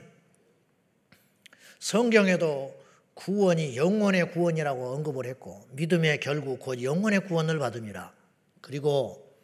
성경에도 1.79 2.79
구원이 3.15 3.75
영원의 3.75 4.33
구원이라고 4.33 4.93
언급을 4.93 5.25
했고 5.25 5.67
믿음의 5.71 6.19
결국 6.19 6.59
곧 6.59 6.83
영원의 6.83 7.21
구원을 7.21 7.57
받음이라. 7.57 8.13
그리고 8.61 9.35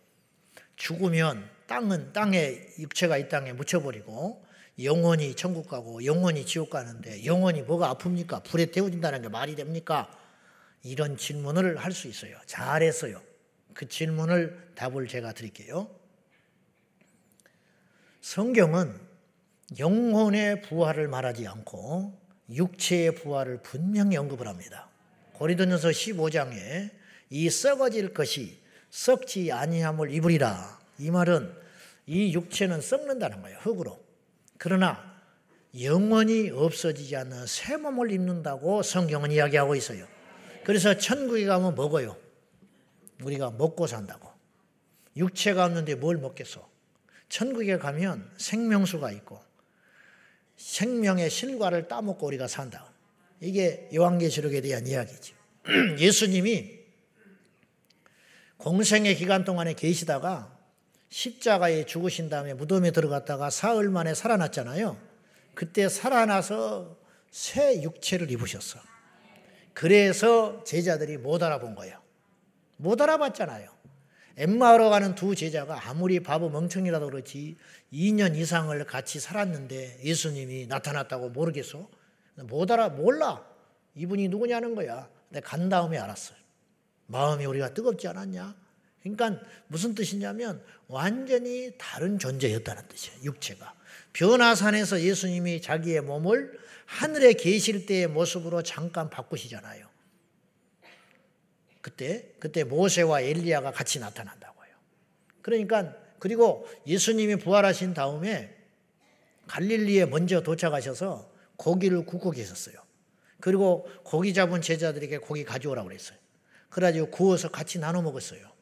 죽으면 0.76 1.49
땅은 1.66 2.14
땅에 2.14 2.62
육체가 2.78 3.18
이 3.18 3.28
땅에 3.28 3.54
묻혀버리고 3.54 4.45
영원히 4.84 5.34
천국 5.34 5.68
가고 5.68 6.06
영원히 6.06 6.45
지옥 6.45 6.70
가는데 6.70 7.26
영원히 7.26 7.64
뭐가 7.64 7.95
아픕니까? 7.95 8.43
불에 8.43 8.68
태워진다는 8.68 9.24
게 9.24 9.30
말이 9.30 9.56
됩니까? 9.56 10.20
이런 10.84 11.17
질문을 11.17 11.77
할 11.77 11.91
수 11.91 12.07
있어요. 12.07 12.38
잘했어요. 12.45 13.21
그 13.73 13.88
질문을 13.88 14.71
답을 14.75 15.07
제가 15.07 15.34
드릴게요. 15.34 15.89
성경은 18.21 18.93
영혼의 19.79 20.61
부활을 20.61 21.07
말하지 21.07 21.47
않고 21.47 22.19
육체의 22.51 23.15
부활을 23.15 23.61
분명히 23.63 24.17
언급을 24.17 24.47
합니다. 24.47 24.89
고리도전서 25.34 25.89
15장에 25.89 26.91
이 27.29 27.49
썩어질 27.49 28.13
것이 28.13 28.61
썩지 28.91 29.51
아니함을 29.51 30.11
입으리라. 30.11 30.79
이 30.99 31.09
말은 31.09 31.53
이 32.05 32.34
육체는 32.34 32.81
썩는다는 32.81 33.41
거예요. 33.41 33.57
흙으로. 33.59 34.03
그러나 34.57 35.13
영원히 35.81 36.51
없어지지 36.51 37.15
않는 37.15 37.47
새 37.47 37.77
몸을 37.77 38.11
입는다고 38.11 38.84
성경은 38.84 39.31
이야기하고 39.31 39.75
있어요. 39.75 40.05
그래서 40.66 40.97
천국에 40.97 41.45
가면 41.45 41.76
먹어요. 41.76 42.18
우리가 43.22 43.51
먹고 43.51 43.88
산다고. 43.88 44.30
육체가 45.16 45.66
없는데 45.66 45.95
뭘 45.95 46.18
먹겠어? 46.18 46.68
천국에 47.30 47.78
가면 47.78 48.30
생명수가 48.38 49.11
있고 49.11 49.41
생명의 50.57 51.30
실과를 51.30 51.88
따먹고 51.88 52.28
우리가 52.28 52.47
산다. 52.47 52.91
이게 53.39 53.89
요한계시록에 53.93 54.61
대한 54.61 54.88
이야기죠. 54.88 55.36
예수님이 55.99 56.80
공생의 58.57 59.16
기간 59.16 59.43
동안에 59.43 59.74
계시다가 59.74 60.57
십자가에 61.09 61.86
죽으신 61.86 62.30
다음에 62.30 62.53
무덤에 62.53 62.91
들어갔다가 62.91 63.49
사흘 63.49 63.89
만에 63.89 64.14
살아났잖아요. 64.14 64.97
그때 65.53 65.89
살아나서 65.89 66.97
새 67.30 67.82
육체를 67.82 68.32
입으셨어. 68.32 68.80
그래서 69.74 70.63
제자들이 70.63 71.17
못 71.17 71.41
알아본 71.41 71.76
거예요. 71.76 71.99
못 72.78 73.01
알아봤잖아요. 73.01 73.71
엠마오로 74.38 74.89
가는 74.89 75.13
두 75.13 75.36
제자가 75.36 75.89
아무리 75.89 76.19
바보 76.19 76.49
멍청이라도 76.49 77.09
그렇지 77.09 77.55
2년 77.91 78.36
이상을 78.36 78.84
같이 78.86 79.19
살았는데 79.19 79.99
예수님이 80.03 80.67
나타났다고 80.67 81.30
모르겠어? 81.30 81.88
못 82.36 82.71
알아, 82.71 82.89
몰라. 82.89 83.45
이분이 83.95 84.30
누구냐는 84.30 84.74
거야. 84.74 85.07
근데 85.30 85.41
간 85.41 85.69
다음에 85.69 85.97
알았어요. 85.97 86.38
마음이 87.07 87.45
우리가 87.45 87.74
뜨겁지 87.74 88.07
않았냐? 88.07 88.55
그러니까 89.03 89.39
무슨 89.67 89.93
뜻이냐면 89.93 90.63
완전히 90.88 91.71
다른 91.78 92.17
존재였다는 92.17 92.88
뜻이에요. 92.88 93.19
육체가. 93.24 93.74
변화산에서 94.13 95.01
예수님이 95.01 95.61
자기의 95.61 96.01
몸을 96.01 96.57
하늘에 96.86 97.34
계실 97.34 97.86
때의 97.86 98.07
모습으로 98.07 98.61
잠깐 98.63 99.09
바꾸시잖아요. 99.09 99.88
그때 101.81 102.34
그때 102.39 102.63
모세와 102.63 103.21
엘리야가 103.21 103.71
같이 103.71 103.99
나타난다고요. 103.99 104.69
그러니까 105.41 105.95
그리고 106.19 106.67
예수님이 106.88 107.36
부활하신 107.36 107.93
다음에 107.93 108.55
갈릴리에 109.47 110.05
먼저 110.05 110.41
도착하셔서 110.41 111.29
고기를 111.57 112.05
굽고 112.05 112.31
계셨어요. 112.31 112.75
그리고 113.41 113.89
고기 114.03 114.34
잡은 114.34 114.61
제자들에게 114.61 115.17
고기 115.17 115.43
가져오라고 115.43 115.89
그랬어요. 115.89 116.17
그래가지고 116.69 117.07
구워서 117.07 117.49
같이 117.49 117.77
나눠 117.79 118.01
먹었어요. 118.01 118.53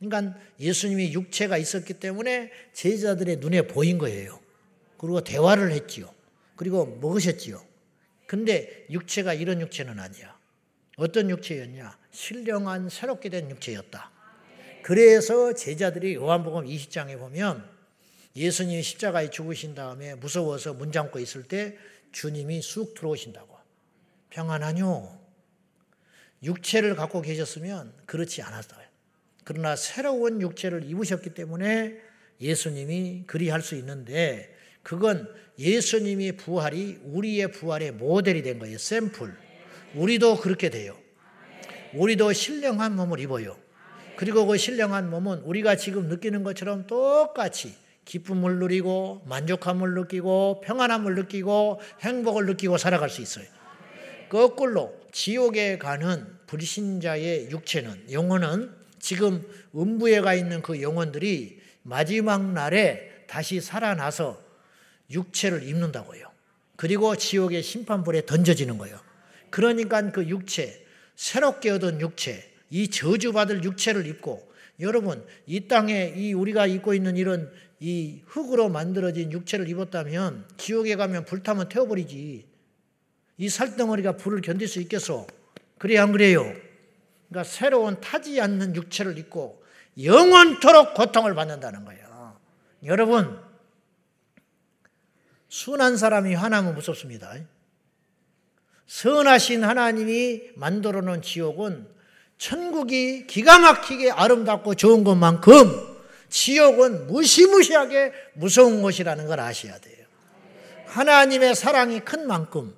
그러니까 0.00 0.36
예수님이 0.58 1.12
육체가 1.12 1.56
있었기 1.56 1.94
때문에 1.94 2.50
제자들의 2.72 3.36
눈에 3.36 3.62
보인 3.62 3.98
거예요. 3.98 4.40
그리고 4.98 5.22
대화를 5.22 5.70
했지요. 5.70 6.12
그리고 6.56 6.86
먹으셨지요. 7.00 7.64
근데 8.26 8.86
육체가 8.90 9.34
이런 9.34 9.60
육체는 9.60 9.98
아니야. 9.98 10.38
어떤 10.96 11.30
육체였냐? 11.30 11.98
신령한 12.10 12.88
새롭게 12.88 13.28
된 13.28 13.50
육체였다. 13.50 14.10
그래서 14.82 15.54
제자들이 15.54 16.14
요한복음 16.14 16.64
20장에 16.66 17.18
보면 17.18 17.68
예수님이 18.36 18.82
십자가에 18.82 19.30
죽으신 19.30 19.74
다음에 19.74 20.14
무서워서 20.14 20.74
문 20.74 20.92
잠고 20.92 21.18
있을 21.18 21.44
때 21.44 21.76
주님이 22.12 22.62
쑥 22.62 22.94
들어오신다고. 22.94 23.56
평안하뇨. 24.30 25.18
육체를 26.42 26.96
갖고 26.96 27.22
계셨으면 27.22 27.94
그렇지 28.06 28.42
않았어요. 28.42 28.84
그러나 29.44 29.76
새로운 29.76 30.40
육체를 30.40 30.84
입으셨기 30.84 31.30
때문에 31.30 32.00
예수님이 32.40 33.24
그리할 33.26 33.62
수 33.62 33.74
있는데 33.76 34.53
그건 34.84 35.28
예수님이 35.58 36.32
부활이 36.32 36.98
우리의 37.04 37.50
부활의 37.50 37.92
모델이 37.92 38.42
된 38.42 38.60
거예요. 38.60 38.78
샘플. 38.78 39.34
우리도 39.96 40.36
그렇게 40.36 40.70
돼요. 40.70 40.96
우리도 41.94 42.32
신령한 42.32 42.94
몸을 42.94 43.18
입어요. 43.18 43.56
그리고 44.16 44.46
그 44.46 44.56
신령한 44.56 45.10
몸은 45.10 45.40
우리가 45.40 45.76
지금 45.76 46.08
느끼는 46.08 46.44
것처럼 46.44 46.86
똑같이 46.86 47.74
기쁨을 48.04 48.58
누리고 48.58 49.22
만족함을 49.26 49.94
느끼고 49.94 50.60
평안함을 50.64 51.14
느끼고 51.14 51.80
행복을 52.00 52.46
느끼고 52.46 52.76
살아갈 52.76 53.08
수 53.08 53.22
있어요. 53.22 53.46
거꾸로 54.28 54.94
지옥에 55.12 55.78
가는 55.78 56.26
불신자의 56.46 57.50
육체는 57.50 58.12
영혼은 58.12 58.70
지금 58.98 59.42
음부에 59.74 60.20
가 60.20 60.34
있는 60.34 60.60
그 60.60 60.82
영혼들이 60.82 61.60
마지막 61.82 62.52
날에 62.52 63.10
다시 63.26 63.60
살아나서 63.60 64.43
육체를 65.10 65.66
입는다고요. 65.66 66.30
그리고 66.76 67.14
지옥의 67.16 67.62
심판불에 67.62 68.26
던져지는 68.26 68.78
거예요. 68.78 68.98
그러니까 69.50 70.10
그 70.10 70.26
육체, 70.28 70.84
새롭게 71.16 71.70
얻은 71.70 72.00
육체, 72.00 72.50
이 72.70 72.88
저주받을 72.88 73.62
육체를 73.62 74.06
입고 74.06 74.52
여러분 74.80 75.24
이 75.46 75.68
땅에 75.68 76.12
이 76.16 76.32
우리가 76.32 76.66
입고 76.66 76.94
있는 76.94 77.16
이런 77.16 77.52
이 77.78 78.22
흙으로 78.26 78.68
만들어진 78.68 79.30
육체를 79.30 79.68
입었다면 79.68 80.46
지옥에 80.56 80.96
가면 80.96 81.24
불타면 81.24 81.68
태워버리지. 81.68 82.46
이 83.36 83.48
살덩어리가 83.48 84.16
불을 84.16 84.40
견딜 84.40 84.68
수 84.68 84.80
있겠어? 84.80 85.26
그래 85.78 85.98
안 85.98 86.12
그래요? 86.12 86.52
그러니까 87.28 87.44
새로운 87.44 88.00
타지 88.00 88.40
않는 88.40 88.74
육체를 88.74 89.18
입고 89.18 89.62
영원토록 90.02 90.94
고통을 90.94 91.34
받는다는 91.34 91.84
거예요. 91.84 92.36
여러분 92.84 93.38
순한 95.54 95.96
사람이 95.96 96.34
화나면 96.34 96.74
무섭습니다. 96.74 97.32
선하신 98.88 99.62
하나님이 99.62 100.50
만들어 100.56 101.00
놓은 101.00 101.22
지옥은 101.22 101.86
천국이 102.38 103.28
기가 103.28 103.60
막히게 103.60 104.10
아름답고 104.10 104.74
좋은 104.74 105.04
것만큼 105.04 105.96
지옥은 106.28 107.06
무시무시하게 107.06 108.12
무서운 108.34 108.82
곳이라는 108.82 109.28
걸 109.28 109.38
아셔야 109.38 109.78
돼요. 109.78 110.04
하나님의 110.86 111.54
사랑이 111.54 112.00
큰 112.00 112.26
만큼 112.26 112.76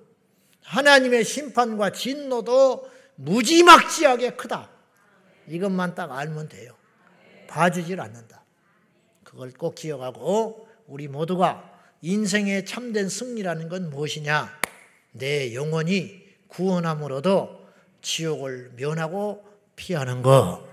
하나님의 0.62 1.24
심판과 1.24 1.92
진노도 1.92 2.90
무지막지하게 3.14 4.32
크다. 4.32 4.68
이것만 5.48 5.94
딱 5.94 6.12
알면 6.12 6.50
돼요. 6.50 6.74
봐주질 7.48 8.02
않는다. 8.02 8.44
그걸 9.24 9.50
꼭 9.52 9.74
기억하고 9.76 10.68
우리 10.86 11.08
모두가 11.08 11.75
인생의 12.06 12.64
참된 12.66 13.08
승리라는 13.08 13.68
건 13.68 13.90
무엇이냐? 13.90 14.56
내 15.10 15.52
영혼이 15.54 16.22
구원함을 16.46 17.10
얻어 17.10 17.60
지옥을 18.00 18.74
면하고 18.76 19.44
피하는 19.74 20.22
것. 20.22 20.64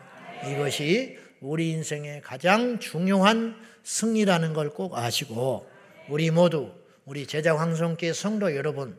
이것이 0.48 1.18
우리 1.42 1.72
인생의 1.72 2.22
가장 2.22 2.78
중요한 2.80 3.60
승리라는 3.82 4.54
걸 4.54 4.70
꼭 4.70 4.96
아시고 4.96 5.68
우리 6.08 6.30
모두 6.30 6.72
우리 7.06 7.26
제자 7.26 7.58
황성께 7.58 8.14
성도 8.14 8.56
여러분 8.56 8.96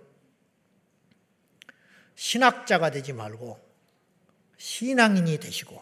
신학자가 2.16 2.90
되지 2.90 3.12
말고 3.12 3.60
신앙인이 4.58 5.38
되시고 5.38 5.80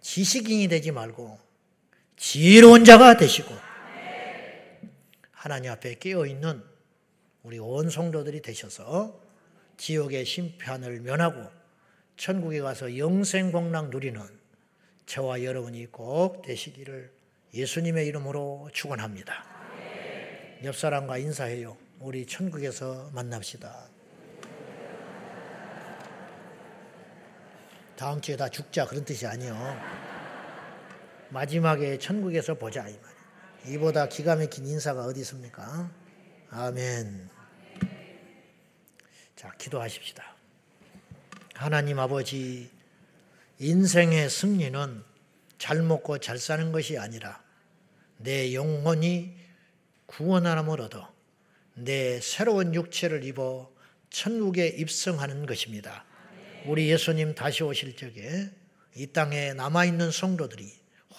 지식인이 0.00 0.66
되지 0.66 0.90
말고 0.90 1.38
지혜로운 2.16 2.84
자가 2.84 3.16
되시고 3.16 3.65
하나님 5.46 5.70
앞에 5.70 5.94
깨어 6.00 6.26
있는 6.26 6.60
우리 7.44 7.60
온 7.60 7.88
성도들이 7.88 8.42
되셔서 8.42 9.22
지옥의 9.76 10.24
심판을 10.24 10.98
면하고 10.98 11.40
천국에 12.16 12.60
가서 12.60 12.98
영생공락 12.98 13.90
누리는 13.90 14.20
저와 15.06 15.44
여러분이 15.44 15.92
꼭 15.92 16.42
되시기를 16.42 17.12
예수님의 17.54 18.08
이름으로 18.08 18.70
축원합니다. 18.72 19.44
옆 20.64 20.74
사람과 20.74 21.18
인사해요. 21.18 21.76
우리 22.00 22.26
천국에서 22.26 23.10
만납시다. 23.14 23.88
다음 27.94 28.20
주에 28.20 28.36
다 28.36 28.48
죽자 28.48 28.84
그런 28.86 29.04
뜻이 29.04 29.24
아니요. 29.28 29.54
마지막에 31.28 31.98
천국에서 31.98 32.54
보자 32.54 32.88
이 32.88 32.98
말. 33.00 33.15
이보다 33.66 34.08
기가 34.08 34.36
막힌 34.36 34.66
인사가 34.66 35.04
어디 35.04 35.20
있습니까? 35.20 35.90
아멘. 36.50 37.28
자, 39.34 39.52
기도하십시다. 39.58 40.36
하나님 41.54 41.98
아버지, 41.98 42.70
인생의 43.58 44.28
승리는 44.28 45.02
잘 45.58 45.82
먹고 45.82 46.18
잘 46.18 46.38
사는 46.38 46.70
것이 46.72 46.98
아니라 46.98 47.42
내 48.18 48.54
영혼이 48.54 49.34
구원함을 50.06 50.80
얻어 50.80 51.12
내 51.74 52.20
새로운 52.20 52.74
육체를 52.74 53.24
입어 53.24 53.70
천국에 54.10 54.68
입성하는 54.68 55.46
것입니다. 55.46 56.04
우리 56.66 56.90
예수님 56.90 57.34
다시 57.34 57.62
오실 57.62 57.96
적에 57.96 58.50
이 58.94 59.06
땅에 59.08 59.52
남아있는 59.52 60.10
성도들이 60.10 60.72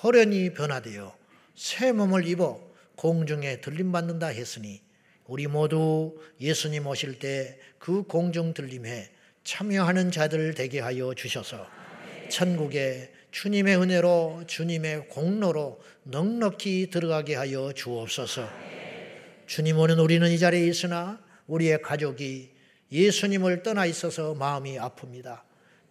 호련히 0.04 0.54
변화되어 0.54 1.17
새 1.58 1.92
몸을 1.92 2.28
입어 2.28 2.62
공중에 2.96 3.62
들림받는다 3.62 4.28
했으니 4.28 4.82
우리 5.26 5.48
모두 5.48 6.18
예수님 6.40 6.88
오실 6.88 7.20
때 7.20 7.60
그 7.80 8.04
공중 8.04 8.54
들림에 8.54 9.10
참여하는 9.44 10.12
자들 10.12 10.54
되게 10.54 10.80
하여 10.80 11.14
주셔서 11.14 11.66
천국에 12.30 13.14
주님의 13.32 13.78
은혜로 13.78 14.44
주님의 14.46 15.08
공로로 15.08 15.82
넉넉히 16.04 16.90
들어가게 16.90 17.36
하여 17.36 17.72
주옵소서. 17.72 18.48
주님 19.46 19.80
오는 19.80 20.00
우리는 20.00 20.30
이 20.30 20.38
자리에 20.38 20.68
있으나 20.68 21.22
우리의 21.48 21.82
가족이 21.82 22.52
예수님을 22.92 23.64
떠나 23.64 23.86
있어서 23.86 24.34
마음이 24.34 24.78
아픕니다. 24.78 25.42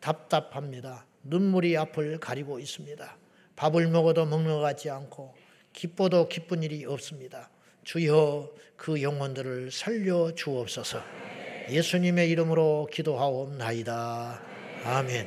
답답합니다. 0.01 1.07
눈물이 1.23 1.77
앞을 1.79 2.21
가리고 2.21 2.59
있습니다. 2.59 3.17
밥을 3.57 3.89
먹어도 3.89 4.27
먹는 4.27 4.53
것 4.53 4.61
같지 4.61 4.91
않고 4.91 5.35
기뻐도 5.77 6.29
기쁜 6.29 6.63
일이 6.63 6.87
없습니다. 6.87 7.51
주여 7.85 8.51
그 8.77 9.03
영혼들을 9.03 9.71
살려 9.71 10.35
주옵소서. 10.35 11.03
예수님의 11.69 12.31
이름으로 12.31 12.89
기도하옵나이다. 12.91 14.41
아멘. 14.85 15.25